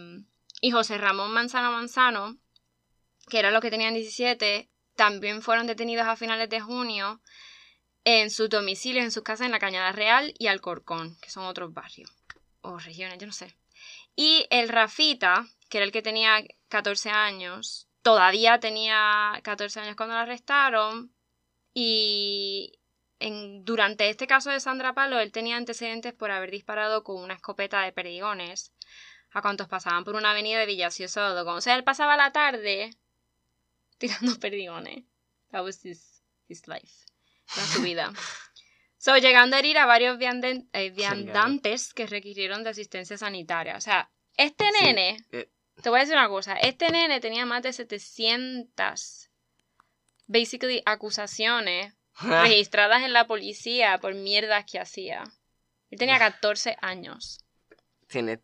[0.61, 2.39] y José Ramón Manzano Manzano,
[3.29, 7.21] que eran los que tenían 17, también fueron detenidos a finales de junio
[8.11, 11.75] en sus domicilios, en sus casas en la Cañada Real y Alcorcón, que son otros
[11.75, 12.11] barrios
[12.63, 13.55] o regiones, yo no sé.
[14.17, 20.15] Y el Rafita, que era el que tenía 14 años, todavía tenía 14 años cuando
[20.15, 21.13] lo arrestaron.
[21.75, 22.81] Y
[23.19, 27.35] en, durante este caso de Sandra Palo, él tenía antecedentes por haber disparado con una
[27.35, 28.73] escopeta de perdigones
[29.33, 32.97] a cuantos pasaban por una avenida de Villasio O sea, él pasaba la tarde
[33.99, 35.05] tirando perdigones.
[35.51, 37.09] That was his, his life.
[37.57, 38.13] Era su vida.
[38.99, 43.77] So, llegando a herir a varios vianden- eh, viandantes que requirieron de asistencia sanitaria.
[43.77, 45.49] O sea, este Sí, nene, eh,
[45.83, 49.31] te voy a decir una cosa, este nene tenía más de 700,
[50.27, 55.23] basically, acusaciones registradas en la policía por mierdas que hacía.
[55.91, 57.39] Él tenía 14 años.
[58.09, 58.41] Tiene.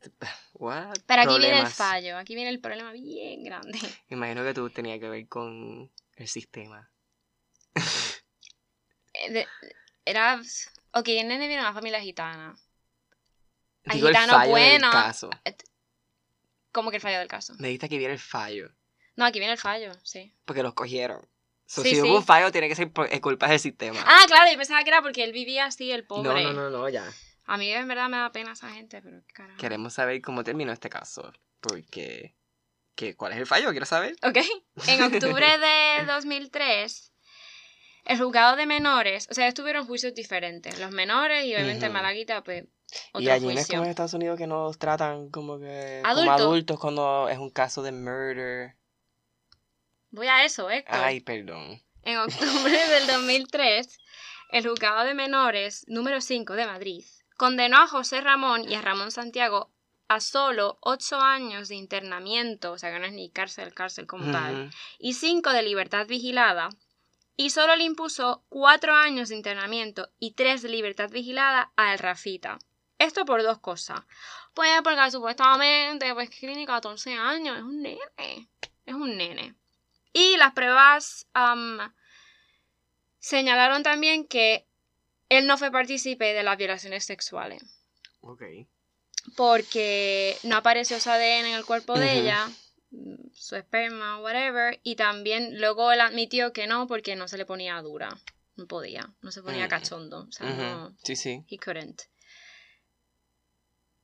[0.52, 0.94] What?
[1.06, 3.78] Pero aquí viene el fallo, aquí viene el problema bien grande.
[4.08, 6.90] Imagino que tú tenías que ver con el sistema.
[9.14, 9.46] Eh,
[10.04, 10.40] Era...
[10.92, 12.54] Ok, el nene viene de una familia gitana.
[13.84, 14.92] Digo el fallo del buenos.
[14.92, 15.30] caso.
[16.72, 17.54] ¿Cómo que el fallo del caso?
[17.58, 18.70] Me dijiste que viene el fallo.
[19.16, 20.34] No, aquí viene el fallo, sí.
[20.44, 21.26] Porque los cogieron.
[21.66, 22.02] So, Sí, si sí.
[22.02, 23.98] hubo un fallo, tiene que ser por es culpa del sistema.
[24.04, 26.42] Ah, claro, yo pensaba que era porque él vivía así, el no, pobre.
[26.44, 27.08] no, no, no, ya.
[27.46, 29.58] A mí en verdad me da pena esa gente, pero qué carajo.
[29.58, 31.32] Queremos saber cómo terminó este caso.
[31.60, 32.34] Porque.
[32.94, 33.70] ¿qué, ¿Cuál es el fallo?
[33.70, 34.16] Quiero saber.
[34.22, 34.38] Ok.
[34.88, 37.12] En octubre de 2003,
[38.04, 40.78] el juzgado de menores, o sea, estuvieron juicios diferentes.
[40.78, 41.88] Los menores y obviamente.
[41.88, 42.64] Malaguita, pues,
[43.12, 46.02] otro y allí no es como en Estados Unidos que nos tratan como que.
[46.04, 46.78] Como Adultos.
[46.78, 48.76] cuando es un caso de murder.
[50.10, 50.94] Voy a eso, Héctor.
[50.96, 51.82] Ay, perdón.
[52.02, 53.98] En octubre del 2003,
[54.50, 57.04] el juzgado de menores número 5 de Madrid
[57.36, 59.72] condenó a José Ramón y a Ramón Santiago
[60.06, 64.30] a solo 8 años de internamiento, o sea que no es ni cárcel, cárcel como
[64.30, 66.68] tal, y 5 de libertad vigilada,
[67.36, 71.98] y solo le impuso 4 años de internamiento y 3 de libertad vigilada a El
[71.98, 72.58] Rafita.
[72.98, 74.00] Esto por dos cosas.
[74.54, 78.48] Pues porque supuestamente, pues que tiene 14 años, es un nene,
[78.86, 79.54] es un nene.
[80.12, 81.26] Y las pruebas
[83.18, 84.66] señalaron también que
[85.28, 87.62] él no fue partícipe de las violaciones sexuales
[88.20, 88.42] Ok.
[89.36, 92.48] porque no apareció su ADN en el cuerpo de ella,
[93.32, 97.80] su esperma, whatever, y también luego él admitió que no porque no se le ponía
[97.82, 98.08] dura,
[98.56, 99.68] no podía, no se ponía Mm.
[99.68, 101.44] cachondo, o sea, no, Sí, sí.
[101.48, 102.02] he couldn't.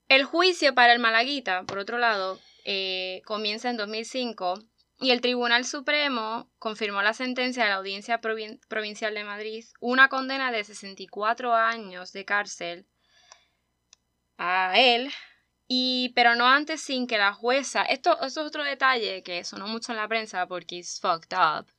[0.09, 4.55] El juicio para el Malaguita, por otro lado, eh, comienza en 2005
[4.99, 10.09] y el Tribunal Supremo confirmó la sentencia de la Audiencia Provin- Provincial de Madrid, una
[10.09, 12.87] condena de 64 años de cárcel
[14.37, 15.11] a él,
[15.73, 19.69] y, pero no antes sin que la jueza, esto, esto es otro detalle que sonó
[19.69, 21.73] mucho en la prensa porque es fucked up,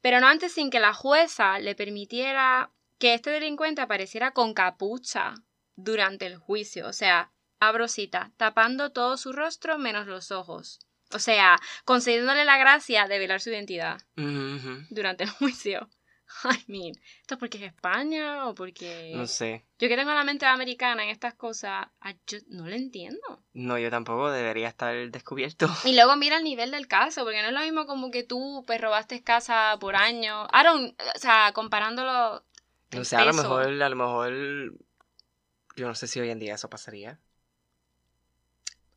[0.00, 5.34] pero no antes sin que la jueza le permitiera que este delincuente apareciera con capucha
[5.74, 10.78] durante el juicio, o sea, abro cita, tapando todo su rostro menos los ojos.
[11.10, 14.00] O sea, concediéndole la gracia de velar su identidad
[14.90, 15.90] durante el juicio.
[16.44, 19.12] I mean, ¿esto es porque es España o porque...?
[19.14, 19.64] No sé.
[19.78, 23.44] Yo que tengo la mente americana en estas cosas, I just no lo entiendo.
[23.52, 25.68] No, yo tampoco debería estar descubierto.
[25.84, 28.64] Y luego mira el nivel del caso, porque no es lo mismo como que tú
[28.66, 30.46] pues robaste casa por año.
[30.48, 32.44] Don't- o sea, comparándolo...
[32.90, 34.32] No sé, a lo mejor, a lo mejor.
[35.76, 37.20] Yo no sé si hoy en día eso pasaría.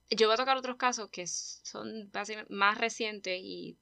[0.10, 2.12] Yo voy a tocar otros casos que son
[2.50, 3.78] más recientes y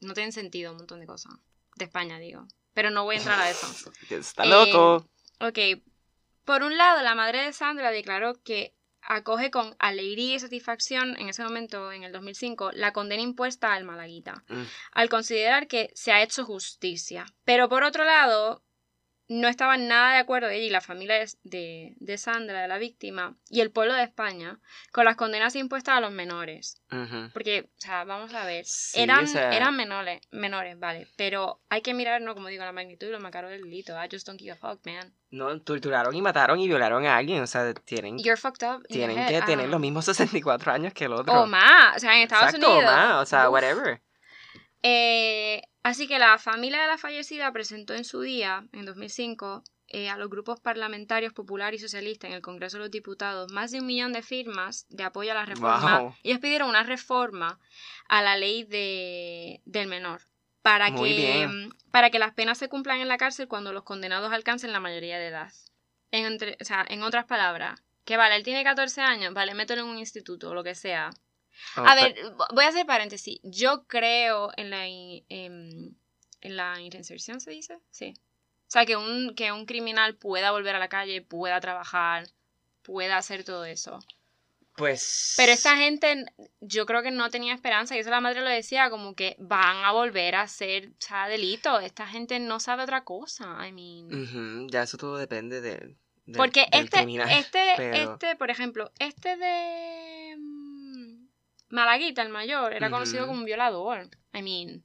[0.00, 1.32] no tienen sentido un montón de cosas.
[1.76, 2.46] De España, digo.
[2.74, 3.66] Pero no voy a entrar a eso.
[4.10, 5.06] Está Eh, loco.
[5.40, 5.58] Ok.
[6.44, 11.28] Por un lado, la madre de Sandra declaró que acoge con alegría y satisfacción, en
[11.28, 14.62] ese momento, en el 2005, la condena impuesta al Malaguita, Mm.
[14.92, 17.26] al considerar que se ha hecho justicia.
[17.44, 18.62] Pero por otro lado,
[19.40, 23.36] no estaban nada de acuerdo ella y la familia de, de- Sandra, de la víctima,
[23.48, 24.58] y el pueblo de España,
[24.92, 26.80] con las condenas impuestas a los menores.
[27.32, 31.94] Porque, o sea, vamos a ver, Sí, eran, eran menores, menores, vale, pero hay que
[31.94, 33.92] mirar, no como digo, la magnitud y lo macaro del delito.
[33.94, 35.14] I just don't give a fuck, man.
[35.30, 37.42] No, torturaron y mataron y violaron a alguien.
[37.42, 38.86] O sea, tienen, You're fucked up.
[38.88, 39.28] tienen head.
[39.28, 39.70] que tener Ah.
[39.70, 41.32] los mismos 64 años que el otro.
[41.32, 42.92] O más, o sea, en Estados Exacto, Unidos.
[42.92, 43.22] o más.
[43.22, 43.54] O sea, Uf.
[43.54, 44.02] whatever.
[44.82, 50.08] Eh, así que la familia de la fallecida presentó en su día, en 2005, eh,
[50.08, 53.80] a los grupos parlamentarios popular y socialista en el Congreso de los Diputados más de
[53.80, 56.00] un millón de firmas de apoyo a la reforma.
[56.00, 56.14] Wow.
[56.22, 57.58] Ellos pidieron una reforma
[58.08, 60.22] a la ley de, del menor
[60.62, 61.74] para Muy que, bien.
[61.90, 65.18] para que las penas se cumplan en la cárcel cuando los condenados alcancen la mayoría
[65.18, 65.52] de edad.
[66.10, 69.82] En, entre- o sea, en otras palabras, que vale, él tiene 14 años, vale, mételo
[69.82, 71.10] en un instituto o lo que sea.
[71.76, 72.14] Oh, A ver,
[72.54, 73.38] voy a hacer paréntesis.
[73.42, 75.94] Yo creo en la, in- em,
[76.40, 77.78] en la reinserción, ¿se dice?
[77.90, 78.14] Sí.
[78.16, 82.26] O sea, que un, que un criminal pueda volver a la calle, pueda trabajar,
[82.82, 83.98] pueda hacer todo eso.
[84.76, 85.34] Pues.
[85.36, 86.24] Pero esta gente,
[86.60, 89.84] yo creo que no tenía esperanza, y eso la madre lo decía, como que van
[89.84, 91.78] a volver a hacer, o sea, delito.
[91.80, 94.06] Esta gente no sabe otra cosa, I mean.
[94.06, 95.72] Ujú, Ya eso todo depende de.
[96.24, 100.71] del- Porque del este, criminal, este, pero- este, por ejemplo, este de mm,
[101.72, 104.08] Malaguita, el mayor, era conocido como un violador.
[104.32, 104.84] I mean,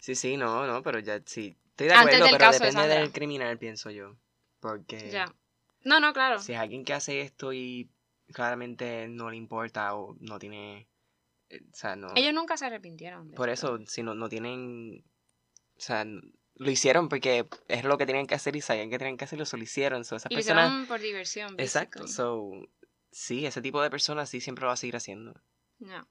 [0.00, 1.56] Sí, sí, no, no, pero ya sí.
[1.70, 4.16] Estoy de acuerdo, pero caso depende del criminal, pienso yo.
[4.60, 5.10] Porque.
[5.10, 5.34] ya.
[5.84, 6.38] No, no, claro.
[6.38, 7.90] Si es alguien que hace esto y
[8.32, 10.88] claramente no le importa o no tiene.
[11.48, 12.08] eh, O sea, no.
[12.14, 13.30] Ellos nunca se arrepintieron.
[13.30, 13.76] de Por esto.
[13.76, 15.04] eso, si no, no tienen.
[15.76, 19.16] O sea, lo hicieron porque es lo que tenían que hacer y sabían que tenían
[19.16, 20.04] que hacerlo, lo hicieron.
[20.04, 20.66] So, esas Y lo personas.
[20.66, 21.54] hicieron por diversión.
[21.58, 22.06] Exacto.
[22.06, 22.50] So,
[23.10, 25.40] sí, ese tipo de personas sí siempre lo va a seguir haciendo.
[25.82, 26.06] No.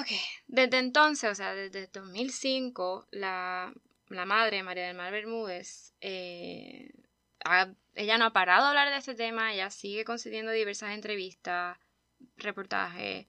[0.00, 0.08] Ok.
[0.46, 3.72] Desde entonces, o sea, desde 2005, la,
[4.08, 6.92] la madre, María del Mar Bermúdez, eh,
[7.94, 11.78] ella no ha parado de hablar de este tema, ella sigue concediendo diversas entrevistas,
[12.36, 13.26] reportajes.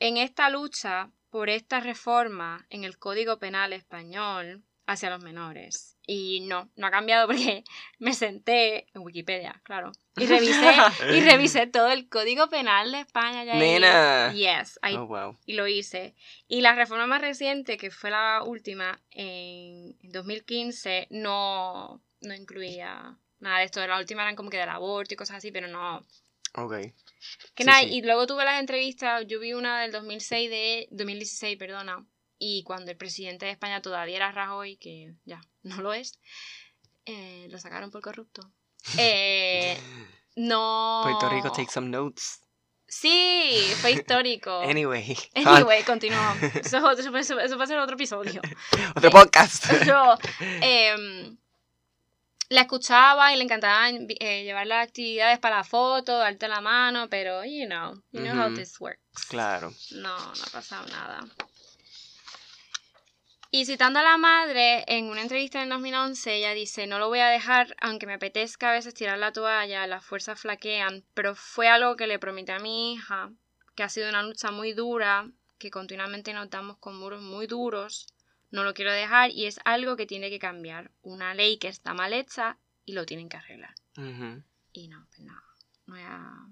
[0.00, 5.96] En esta lucha por esta reforma en el Código Penal español hacia los menores.
[6.06, 7.64] Y no, no ha cambiado porque
[7.98, 10.72] me senté en Wikipedia, claro, y revisé,
[11.14, 13.44] y revisé todo el Código Penal de España.
[13.44, 13.54] ya.
[13.56, 14.32] Nena.
[14.32, 15.36] Yes, ahí Oh, wow.
[15.46, 16.14] y lo hice.
[16.48, 23.58] Y la reforma más reciente, que fue la última, en 2015, no, no incluía nada
[23.58, 23.84] de esto.
[23.86, 25.98] La última eran como que del aborto y cosas así, pero no.
[26.56, 26.72] Ok.
[27.54, 27.88] Que Sí, nada, sí.
[27.90, 32.06] y luego tuve las entrevistas, yo vi una del 2006 de, 2016, perdona,
[32.38, 36.18] y cuando el presidente de España todavía era Rajoy, que ya no lo es,
[37.06, 38.52] eh, lo sacaron por corrupto.
[38.98, 39.78] Eh,
[40.36, 41.00] no...
[41.04, 42.40] Puerto Rico, take some notes.
[42.86, 44.60] Sí, fue histórico.
[44.68, 45.16] Anyway.
[45.34, 46.20] Anyway, continuó.
[46.54, 48.40] Eso, es otro- eso, eso va a ser otro episodio.
[48.96, 49.64] Otro podcast.
[49.86, 50.16] Yo
[50.60, 51.36] em,
[52.50, 57.08] la escuchaba y le encantaba eh, llevar las actividades para la foto, darte la mano,
[57.08, 59.00] pero you know, you know how this works.
[59.28, 59.72] claro.
[59.92, 61.24] No, no ha pasado nada.
[63.56, 67.20] Y citando a la madre, en una entrevista en 2011, ella dice, no lo voy
[67.20, 71.68] a dejar, aunque me apetezca a veces tirar la toalla, las fuerzas flaquean, pero fue
[71.68, 73.30] algo que le prometí a mi hija,
[73.76, 78.08] que ha sido una lucha muy dura, que continuamente nos damos con muros muy duros,
[78.50, 81.94] no lo quiero dejar y es algo que tiene que cambiar, una ley que está
[81.94, 83.76] mal hecha y lo tienen que arreglar.
[84.72, 85.40] Y no, pues no,
[85.86, 86.48] no ha,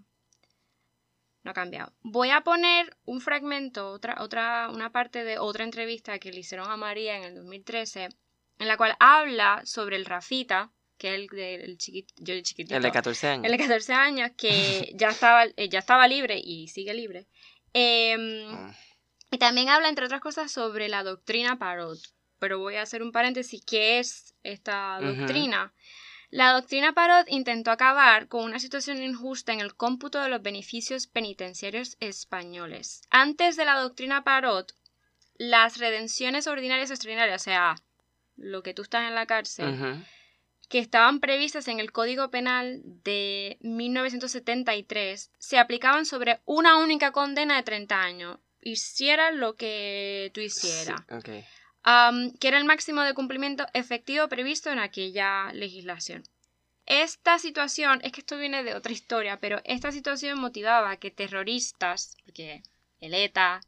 [1.43, 1.93] no ha cambiado.
[2.03, 6.71] Voy a poner un fragmento, otra, otra, una parte de otra entrevista que le hicieron
[6.71, 8.09] a María en el 2013,
[8.59, 12.77] en la cual habla sobre el Rafita, que es el del chiquito, yo el chiquitito,
[12.77, 13.45] El de 14 años.
[13.45, 17.27] el de 14 años, que ya estaba, eh, ya estaba libre y sigue libre.
[17.73, 18.73] Em,
[19.31, 21.99] y también habla, entre otras cosas, sobre la doctrina Parot.
[22.39, 23.65] Pero voy a hacer un paréntesis.
[23.65, 25.73] ¿Qué es esta doctrina?
[26.33, 31.07] La doctrina Parot intentó acabar con una situación injusta en el cómputo de los beneficios
[31.07, 33.03] penitenciarios españoles.
[33.11, 34.75] Antes de la doctrina Parot,
[35.37, 37.75] las redenciones ordinarias y extraordinarias, o sea,
[38.39, 40.07] lo que tú estás en la cárcel,
[40.71, 47.57] que estaban previstas en el Código Penal de 1973 se aplicaban sobre una única condena
[47.57, 48.39] de 30 años.
[48.63, 51.03] Hiciera lo que tú hicieras.
[51.27, 51.45] Sí.
[51.85, 56.23] Am, que era el máximo de cumplimiento efectivo previsto en aquella legislación.
[56.87, 62.17] Esta situación, es que esto viene de otra historia, pero esta situación motivaba que terroristas,
[62.25, 62.63] porque
[63.01, 63.61] el ETA,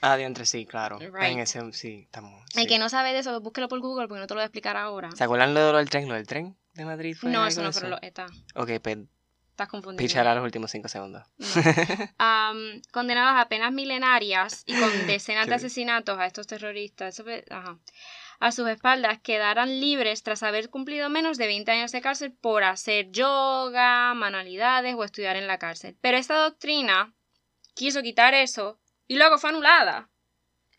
[0.00, 0.98] Ah, de entre sí, claro.
[0.98, 1.32] Right.
[1.32, 2.44] En ese, sí, estamos.
[2.54, 2.66] el sí.
[2.68, 4.76] que no sabe de eso, búsquelo por Google porque no te lo voy a explicar
[4.76, 5.10] ahora.
[5.10, 6.08] ¿Se acuerdan lo del tren?
[6.08, 7.16] ¿Lo del tren de Madrid?
[7.16, 8.26] fue No, eso no fueron los ETA.
[8.54, 8.98] Ok, pues
[9.58, 10.06] Estás confundido.
[10.06, 11.26] pichar a los últimos 5 segundos.
[12.18, 17.76] am, condenados a penas milenarias y con decenas de asesinatos a estos terroristas eso ajá,
[18.38, 22.62] a sus espaldas quedarán libres tras haber cumplido menos de 20 años de cárcel por
[22.62, 25.96] hacer yoga, manualidades o estudiar en la cárcel.
[26.00, 27.12] Pero esta doctrina
[27.74, 30.08] quiso quitar eso y luego fue anulada.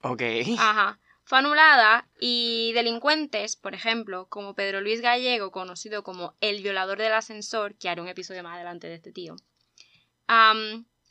[0.03, 0.21] Ok.
[0.57, 0.99] Ajá.
[1.29, 7.13] Fue anulada y delincuentes, por ejemplo, como Pedro Luis Gallego, conocido como el violador del
[7.13, 9.35] ascensor, que haré un episodio más adelante de este tío.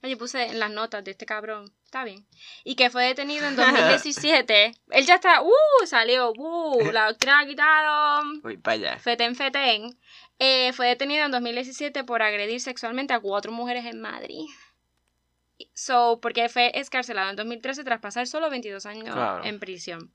[0.03, 2.26] Oye, puse en las notas de este cabrón, está bien.
[2.64, 4.72] Y que fue detenido en 2017.
[4.90, 5.53] Él ya está, ¡uh!
[5.86, 6.90] Salió, ¡uh!
[6.90, 8.40] La doctrina la quitaron.
[8.42, 8.99] Uy, vaya.
[8.99, 9.97] Feten, feten.
[10.40, 14.47] Eh, fue detenido en 2017 por agredir sexualmente a cuatro mujeres en Madrid.
[15.74, 19.45] So, porque fue escarcelado en 2013 tras pasar solo 22 años Claro.
[19.45, 20.12] en prisión.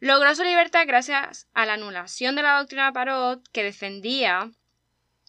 [0.00, 4.50] Logró su libertad gracias a la anulación de la doctrina Parot, que defendía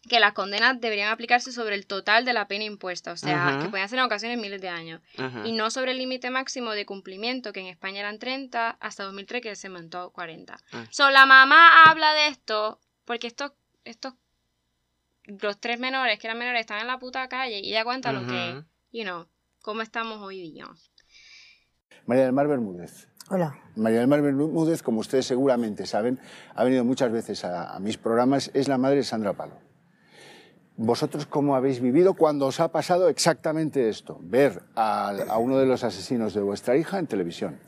[0.08, 3.70] que las condenas deberían aplicarse sobre el total de la pena impuesta, o sea, que
[3.70, 5.02] podían ser en ocasiones miles de años,
[5.44, 9.42] y no sobre el límite máximo de cumplimiento, que en España eran 30, hasta 2003
[9.42, 10.54] que se montó a 40.
[10.54, 10.78] Mm.
[10.92, 13.52] So, la mamá habla de esto, porque estos,
[13.84, 14.14] estos
[15.28, 18.26] los tres menores, que eran menores, están en la puta calle y ella cuenta lo
[18.26, 19.28] que, you know,
[19.62, 20.68] cómo estamos hoy día.
[22.06, 23.10] María del Mar Bermúdez.
[23.30, 23.58] Hola.
[23.76, 26.20] María del Mar Bermúdez, como ustedes seguramente saben,
[26.56, 29.56] ha venido muchas veces a, a mis programas, es la madre de Sandra Palo.
[30.78, 34.18] ¿Vosotros cómo habéis vivido cuando os ha pasado exactamente esto?
[34.22, 37.60] Ver a, a uno de los asesinos de vuestra hija en televisión.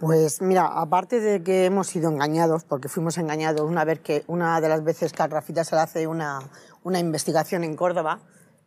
[0.00, 4.60] Pues mira, aparte de que hemos sido engañados, porque fuimos engañados una vez que una
[4.60, 6.40] de las veces que a Rafita se le hace una,
[6.82, 8.18] una investigación en Córdoba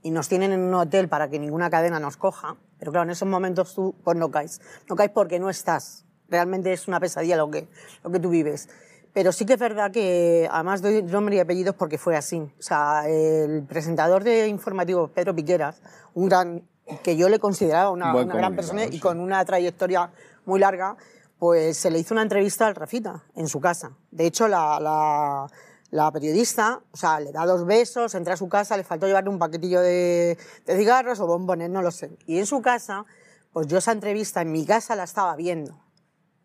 [0.05, 3.09] y nos tienen en un hotel para que ninguna cadena nos coja, pero claro, en
[3.09, 4.61] esos momentos tú pues no caes.
[4.87, 6.05] No caes porque no estás.
[6.29, 7.67] Realmente es una pesadilla lo que,
[8.03, 8.69] lo que tú vives.
[9.13, 12.37] Pero sí que es verdad que, además doy nombre y apellidos porque fue así.
[12.37, 15.81] O sea, el presentador de informativo, Pedro Piqueras,
[16.13, 16.67] un gran,
[17.01, 20.11] que yo le consideraba una, una gran persona y con una trayectoria
[20.45, 20.97] muy larga,
[21.39, 23.93] pues se le hizo una entrevista al Rafita en su casa.
[24.11, 25.47] De hecho, la, la,
[25.95, 29.29] la periodista, o sea, le da dos besos, entra a su casa, le faltó llevarle
[29.29, 30.37] un paquetillo de,
[30.67, 32.11] cigarros o bombones, no lo sé.
[32.27, 33.05] Y en su casa,
[33.53, 35.79] pues yo esa entrevista en mi casa la estaba viendo.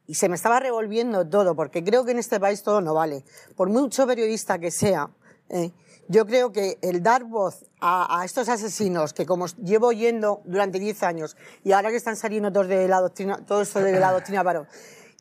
[0.06, 3.24] Y se me estaba revolviendo todo, porque creo que en este país todo no vale.
[3.56, 5.10] Por mucho periodista que sea,
[5.48, 5.72] eh,
[6.06, 11.02] yo creo que el dar voz a, estos asesinos, que como llevo oyendo durante 10
[11.02, 14.44] años, y ahora que están saliendo todos de la doctrina, todo esto de la doctrina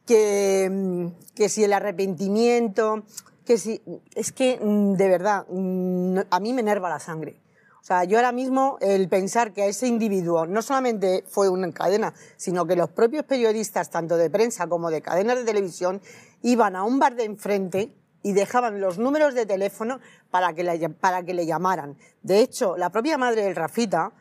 [0.05, 3.05] que, que si el arrepentimiento,
[3.49, 3.81] que si,
[4.13, 7.41] es que mm, de verdad, mm, a mí me enerva la sangre.
[7.81, 11.71] O sea, yo ahora mismo el pensar que a ese individuo no solamente fue una
[11.71, 15.99] cadena, sino que los propios periodistas, tanto de prensa como de cadenas de televisión,
[16.43, 20.87] iban a un bar de enfrente y dejaban los números de teléfono para que le,
[20.89, 21.97] para que le llamaran.
[22.21, 24.11] De hecho, la propia madre del Rafita,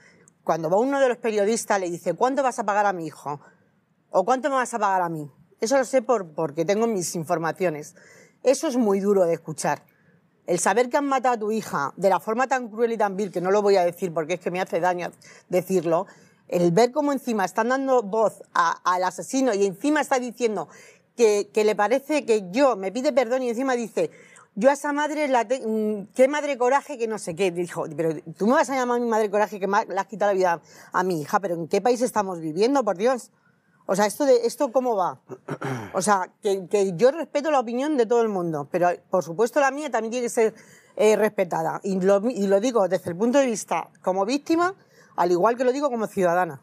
[0.43, 3.43] cuando va uno de los periodistas, le dice, ¿cuánto vas a pagar a mi hijo?
[4.09, 5.31] ¿O cuánto me vas a pagar a mí?
[5.61, 7.95] Eso lo sé por, porque tengo mis informaciones.
[8.43, 9.83] Eso es muy duro de escuchar.
[10.47, 13.17] El saber que han matado a tu hija de la forma tan cruel y tan
[13.17, 15.11] vil, que no lo voy a decir porque es que me hace daño
[15.49, 16.07] decirlo,
[16.49, 20.69] el ver cómo encima están dando voz al asesino y encima está diciendo
[21.17, 24.11] que, le parece que yo me pide perdón y encima dice,
[24.55, 27.51] yo a esa madre, la te- mm, qué madre coraje que no sé qué.
[27.51, 30.33] Dijo, pero tú me vas a llamar mi madre coraje que me le has quitado
[30.33, 30.63] la vida
[30.93, 33.31] a mi hija, pero ¿en qué país estamos viviendo, por Dios?
[33.91, 35.23] O sea, ¿esto, de, esto cómo va?
[35.95, 39.61] O sea, que, que yo respeto la opinión de todo el mundo, pero por supuesto
[39.61, 40.55] la mía también tiene que ser
[40.97, 41.81] eh, respetada.
[41.83, 44.75] Y lo, y lo digo desde el punto de vista como víctima,
[45.17, 46.61] al igual que lo digo como ciudadana.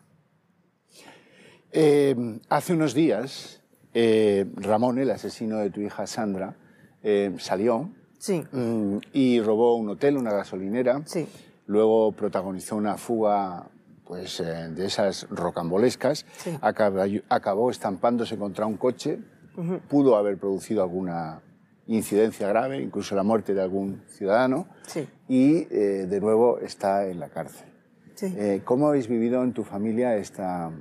[1.72, 2.16] Eh,
[2.50, 3.62] hace unos días,
[3.96, 6.56] eh, Ramón, el asesino de tu hija Sandra,
[7.02, 11.02] eh, salió Sí, mm, y robó un hotel, una gasolinera.
[11.06, 11.28] sí.
[11.68, 13.68] Luego protagonizó una fuga
[14.06, 16.26] pues, eh, de esas rocambolescas.
[16.38, 16.58] Sí.
[16.62, 19.20] Acabó, estampándose contra un coche.
[19.88, 21.42] Pudo haber producido alguna
[21.88, 24.68] incidencia grave, incluso la muerte de algún ciudadano.
[24.88, 25.08] Sí.
[25.28, 27.68] Y eh, de nuevo está en la cárcel.
[28.16, 28.34] Sí.
[28.38, 30.72] Eh, ¿Cómo habéis vivido en tu familia esta,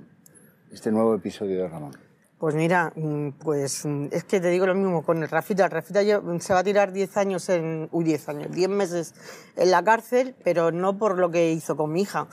[0.72, 1.92] este nuevo episodio de Ramón?
[2.38, 5.64] Pues mira, mm, pues mm, es que te digo lo mismo con el Rafita.
[5.64, 7.88] El Rafita se va a tirar 10 años en...
[7.90, 9.14] Uy, 10 años, 10 meses
[9.56, 12.26] en la cárcel, pero no por lo que hizo con mi hija.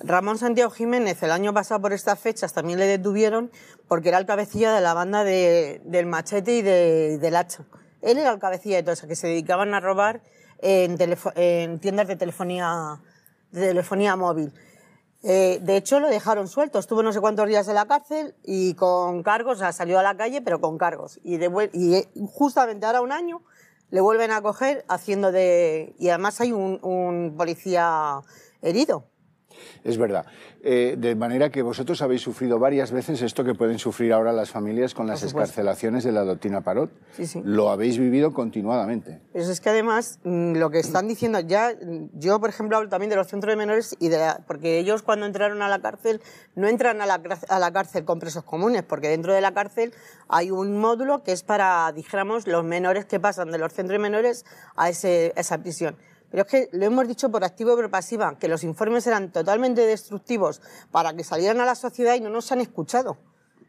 [0.00, 3.50] Ramón Santiago Jiménez, el año pasado por estas fechas también le detuvieron
[3.88, 7.64] porque era el cabecilla de la banda de- del machete y de- del hacha.
[8.02, 10.22] Él era el cabecilla de todo eso, que se dedicaban a robar
[10.60, 10.96] en,
[11.80, 13.00] tiendas de telefonía,
[14.16, 14.52] móvil.
[15.24, 16.78] Eh, de hecho, lo dejaron suelto.
[16.78, 20.02] Estuvo no sé cuántos días en la cárcel y con cargos, o sea, salió a
[20.02, 21.18] la calle, pero con cargos.
[21.24, 23.42] Y, eh, justamente ahora un año
[23.90, 25.94] le vuelven a coger haciendo de...
[25.98, 28.20] Y además hay un policía
[28.62, 29.07] herido.
[29.84, 30.26] Es verdad.
[30.62, 34.50] Eh, de manera que vosotros habéis sufrido varias veces esto que pueden sufrir ahora las
[34.50, 36.90] familias con las escarcelaciones de la doctrina Parot.
[37.12, 37.40] Sí, sí.
[37.44, 39.20] Lo habéis vivido continuadamente.
[39.32, 42.88] Pero es que además mm, lo que están diciendo ya, mm, yo por ejemplo hablo
[42.88, 45.80] también de los centros de menores y de la- porque ellos cuando entraron a la
[45.80, 46.20] cárcel
[46.56, 49.52] no entran a la, car- a la cárcel con presos comunes, porque dentro de la
[49.54, 49.92] cárcel
[50.28, 54.02] hay un módulo que es para, dijéramos, los menores que pasan de los centros de
[54.02, 54.44] menores
[54.76, 55.96] a, ese, a esa prisión.
[56.30, 59.32] Pero es que lo hemos dicho por activo y por pasiva, que los informes eran
[59.32, 60.60] totalmente destructivos
[60.90, 63.16] para que salieran a la sociedad y no nos han escuchado.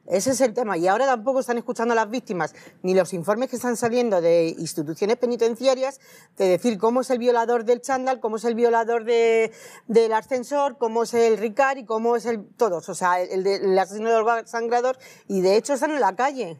[0.08, 0.76] Ese es el tema.
[0.76, 4.56] Y ahora tampoco están escuchando a las víctimas ni los informes que están saliendo de
[4.58, 6.00] instituciones penitenciarias
[6.36, 9.52] de decir cómo es el violador del chándal, cómo es el violador de-
[9.88, 12.90] del ascensor, cómo es el Ricard y cómo es el todos.
[12.90, 14.98] O sea, el, el asesino del sangrador.
[15.28, 16.60] Y de hecho están en la calle.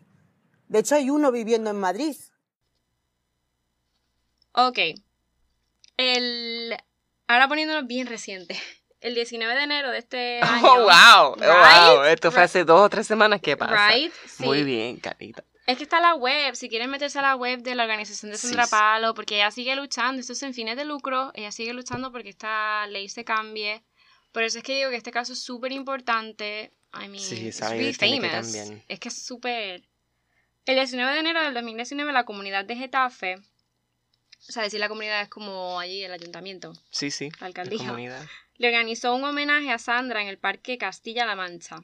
[0.68, 2.16] De hecho hay uno viviendo en Madrid.
[4.54, 4.78] Ok.
[6.00, 6.78] El...
[7.28, 8.60] Ahora poniéndonos bien reciente.
[9.02, 10.64] El 19 de enero de este año.
[10.66, 11.34] Oh, wow.
[11.34, 12.02] Oh, wow.
[12.04, 12.14] Right?
[12.14, 13.90] Esto fue hace dos o tres semanas que pasa.
[13.90, 14.44] Right, sí.
[14.44, 15.44] Muy bien, Carita.
[15.68, 18.38] Es que está la web, si quieren meterse a la web de la organización de
[18.40, 18.72] Sandra sí.
[18.72, 22.30] Palo, porque ella sigue luchando, esto es sin fines de lucro, ella sigue luchando porque
[22.30, 23.84] esta ley se cambie.
[24.32, 26.74] Por eso es que digo que este caso es súper importante.
[26.94, 28.32] I mean, Sí, it's really que famous.
[28.52, 28.84] cambiar.
[28.88, 29.84] Es que es súper...
[30.66, 33.36] El 19 de enero del 2019 la comunidad de Getafe,
[34.48, 37.30] o sea, decir la comunidad es como allí el ayuntamiento, Sí, sí.
[37.32, 38.26] la la alcaldía, comunidad.
[38.58, 41.82] le organizó un homenaje a Sandra en el Parque Castilla-La Mancha.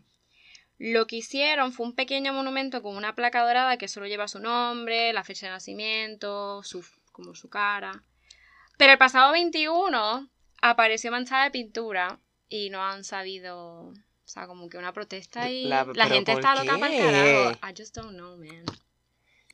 [0.77, 4.39] Lo que hicieron fue un pequeño monumento con una placa dorada que solo lleva su
[4.39, 8.03] nombre, la fecha de nacimiento, su, como su cara.
[8.77, 10.29] Pero el pasado 21
[10.61, 13.93] apareció manchada de pintura y no han sabido, o
[14.25, 17.01] sea, como que una protesta y La- la, gente ¿por está loca para el
[17.53, 17.67] carajo.
[17.69, 18.65] I just don't know, man.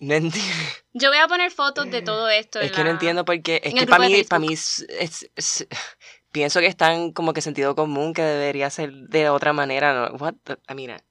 [0.02, 0.52] No entiendo.
[0.94, 2.60] Yo voy a poner fotos de todo esto.
[2.60, 3.62] Es en que no entiendo por qué.
[3.64, 5.68] Es en que para mí, para mí es, es- es-
[6.32, 9.94] pienso que es tan como que sentido común que debería ser de otra manera.
[10.10, 11.04] No, what the- ah, mira,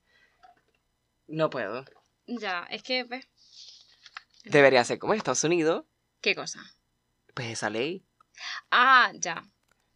[1.29, 1.85] no puedo.
[2.27, 3.07] Ya, es que.
[4.45, 5.85] Debería ser como en Estados Unidos,
[6.21, 6.61] ¿Qué cosa?
[7.35, 8.05] pues esa ley.
[8.71, 9.45] Ah, ya.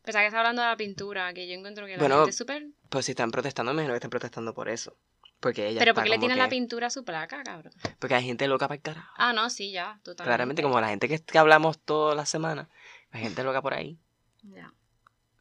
[0.02, 2.36] Pensaba que estaba hablando de la pintura, que yo encuentro que la Bueno, gente es
[2.36, 2.66] súper...
[2.90, 4.96] Pues si están protestando, me imagino que están protestando por eso.
[5.44, 7.72] Porque ella Pero está ¿por qué le tienen la que- pintura a su placa, cabrón?
[7.98, 9.12] Porque hay gente loca para el carajo.
[9.18, 10.24] Ah, no, sí, ya, totalmente.
[10.24, 12.68] Claramente, como la gente que, que hablamos todas las semanas,
[13.10, 13.98] hay gente loca por ahí.
[14.42, 14.72] Ya.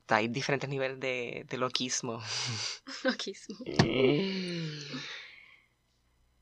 [0.02, 2.22] Está- Hay diferentes niveles de, de loquismo.
[3.06, 3.60] Loquísimo.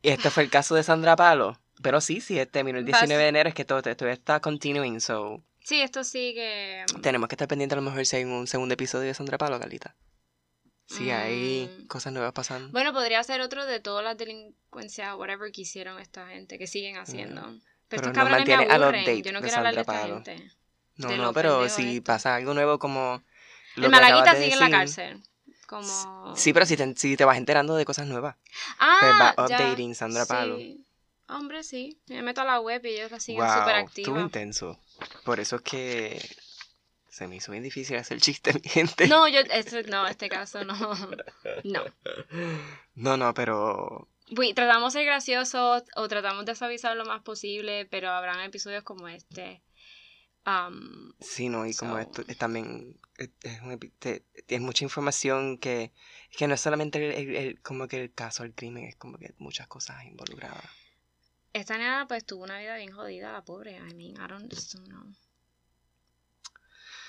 [0.02, 1.60] Y este fue el caso de Sandra Palo.
[1.84, 5.00] Pero sí, sí, terminó el Vas- 19 de enero, es que todo esto está continuing,
[5.02, 6.84] so Sí, esto sigue...
[7.04, 9.60] tenemos que estar pendientes a lo mejor si hay un segundo episodio de Sandra Palo,
[9.60, 9.96] Carlita.
[10.98, 11.88] Si hay Mm.
[11.88, 12.70] cosas nuevas pasando.
[12.72, 16.98] Bueno, podría ser otro de todas las delincuencias, whatever, que hicieron esta gente, que siguen
[16.98, 17.42] haciendo.
[17.42, 20.00] Pero, Pero estos nos cabrones me mantiene al update Yo no quiero hablar de esta
[20.08, 20.52] gente.
[20.98, 23.22] no, de no, pero si pasa algo nuevo como...
[23.76, 25.24] lo El Malaguita sigue en la cárcel.
[25.68, 26.36] Como...
[26.36, 28.36] Sí, pero si te, si te vas enterando de cosas nuevas.
[28.78, 29.56] Ah, pues va ya.
[29.56, 30.58] updating Sandra Palo.
[30.58, 30.86] Sí.
[31.30, 31.98] Hombre, sí.
[32.08, 34.22] Me meto a la web y ellos la siguen wow, súper estuvo activa.
[34.22, 34.80] intenso.
[35.24, 36.30] Por eso es que
[37.12, 39.08] se me hizo bien difícil hacer chiste, mi gente.
[39.08, 40.74] No, yo, este, no, este caso no.
[41.64, 41.84] No.
[42.96, 44.08] No, no, pero
[44.38, 48.84] Uy, tratamos de ser graciosos o tratamos de suavizar lo más posible, pero habrán episodios
[48.84, 49.62] como este.
[50.46, 55.92] Um, sí, no, y como So- esto es también es, mucha información que
[56.36, 59.18] que no es solamente el, el- el- como que el caso del crimen, es como
[59.20, 60.64] que muchas cosas involucradas.
[61.54, 63.76] esta nena pues tuvo una vida bien jodida, la pobre.
[63.78, 65.04] I mean, I don't, just don't know.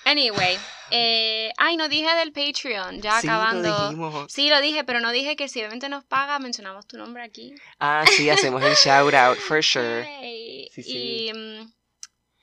[0.04, 0.58] Anyway,
[0.90, 3.88] eh, ay, no dije del Patreon, ya sí, lo acabando.
[3.88, 4.32] dijimos.
[4.32, 7.54] Sí, lo dije, pero no dije que si obviamente nos paga, mencionamos tu nombre aquí.
[7.78, 10.04] Ah, sí, hacemos el shout out for sure.
[10.72, 11.30] Sí, sí.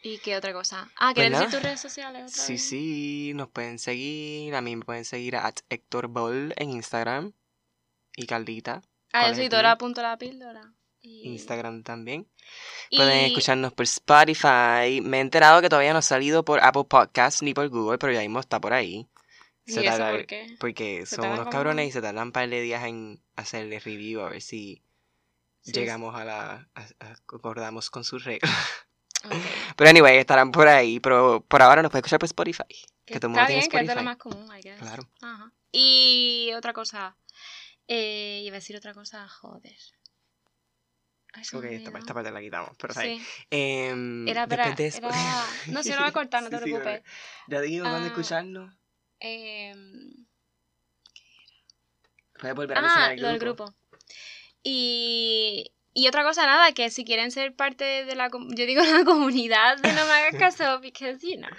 [0.01, 0.89] Y, ¿y qué otra cosa?
[0.97, 2.63] Ah, ¿quieres decir tus redes sociales otra Sí, vez?
[2.69, 7.33] sí, nos pueden seguir, a mí me pueden seguir a Héctor Ball en Instagram
[8.15, 8.81] y Carlita,
[9.11, 12.27] Ah, ¿Cuál yo soy el Y- Instagram también.
[12.89, 15.01] y- Pueden escucharnos por Spotify.
[15.01, 18.11] Me he enterado que todavía no ha salido por Apple Podcasts ni por Google, pero
[18.13, 19.07] ya mismo está por ahí.
[19.65, 20.55] ¿Y Se eso tarda- por qué?
[20.59, 24.21] Porque son unos como- cabrones y se tardan un par de días en hacerle review
[24.21, 24.83] a ver si
[25.61, 26.67] Sí, llegamos a la...
[26.73, 28.51] a- a- acordamos con sus reglas.
[29.77, 32.63] Pero anyway, estarán por ahí, pero por ahora nos puede escuchar por Spotify.
[33.05, 34.05] Que Que todo el mundo tiene bien, que es de lo Spotify.
[34.05, 34.79] más común, I guess.
[34.79, 35.03] Claro.
[35.21, 35.51] Ajá.
[35.73, 37.17] Y otra cosa.
[37.87, 39.75] Eh, iba a decir otra cosa, joder.
[41.33, 43.19] Ay, Ok, esta, esta parte la quitamos, pero ahí.
[43.19, 43.25] Sí.
[43.51, 44.71] Em, Era para.
[44.71, 45.09] de Era...
[45.67, 47.03] No, si no lo voy a cortar, no te Sí, sí, preocupes.
[47.47, 48.11] Ya dijimos dónde Ah.
[48.11, 48.73] escucharnos.
[49.19, 50.25] Em,
[52.39, 53.73] Puedes volver a mencionar Ah, el lo del grupo.
[54.63, 59.03] Y, y otra cosa, nada, que si quieren ser parte de la, yo digo la
[59.05, 61.49] comunidad de No Me Hagas Caso, because, you know,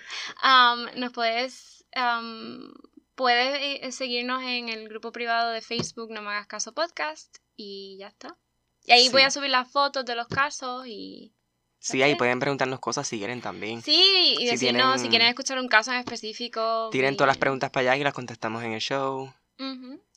[0.43, 2.73] um, nos puedes, um,
[3.15, 7.97] puedes eh, seguirnos en el grupo privado de Facebook No Me Hagas Caso Podcast y
[7.99, 8.37] ya está.
[8.87, 9.13] Y ahí Sí.
[9.13, 11.33] voy a subir las fotos de los casos y...
[11.79, 13.81] Sí, ahí pueden preguntarnos cosas si quieren también.
[13.83, 16.91] Sí, y Si decirnos si tienen- quieren escuchar un caso en específico.
[16.91, 19.33] Tiren y- todas las preguntas para allá y las contestamos en el show.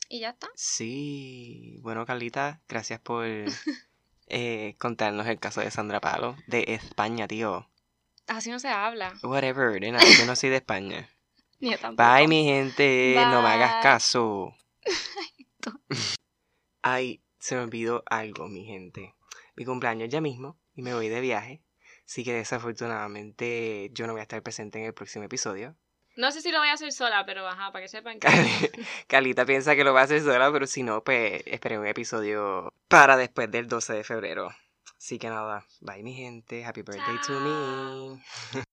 [0.10, 0.48] Y ya está.
[0.56, 1.78] Sí.
[1.82, 3.26] Bueno, Carlita, gracias por
[4.28, 7.70] eh, contarnos el caso de Sandra Palo de España, tío.
[8.28, 9.14] Así no se habla.
[9.24, 11.10] Whatever, nena, yo no soy de España.
[11.60, 12.10] Ni yo tampoco.
[12.14, 13.16] Bye, mi gente.
[13.16, 14.54] No me hagas caso.
[16.82, 19.16] Ay, se me olvidó algo, mi gente.
[19.58, 21.62] Mi cumpleaños ya mismo y me voy de viaje.
[22.06, 25.76] Así que desafortunadamente yo no voy a estar presente en el próximo episodio.
[26.16, 28.28] No sé si lo voy a hacer sola, pero ajá, para que sepan que...
[28.28, 28.72] Cali-
[29.08, 32.72] Carlita piensa que lo va a hacer sola, pero si no, pues esperé un episodio
[32.88, 34.50] para después del 12 de febrero.
[34.98, 38.24] Así que nada, bye mi gente, happy birthday to me.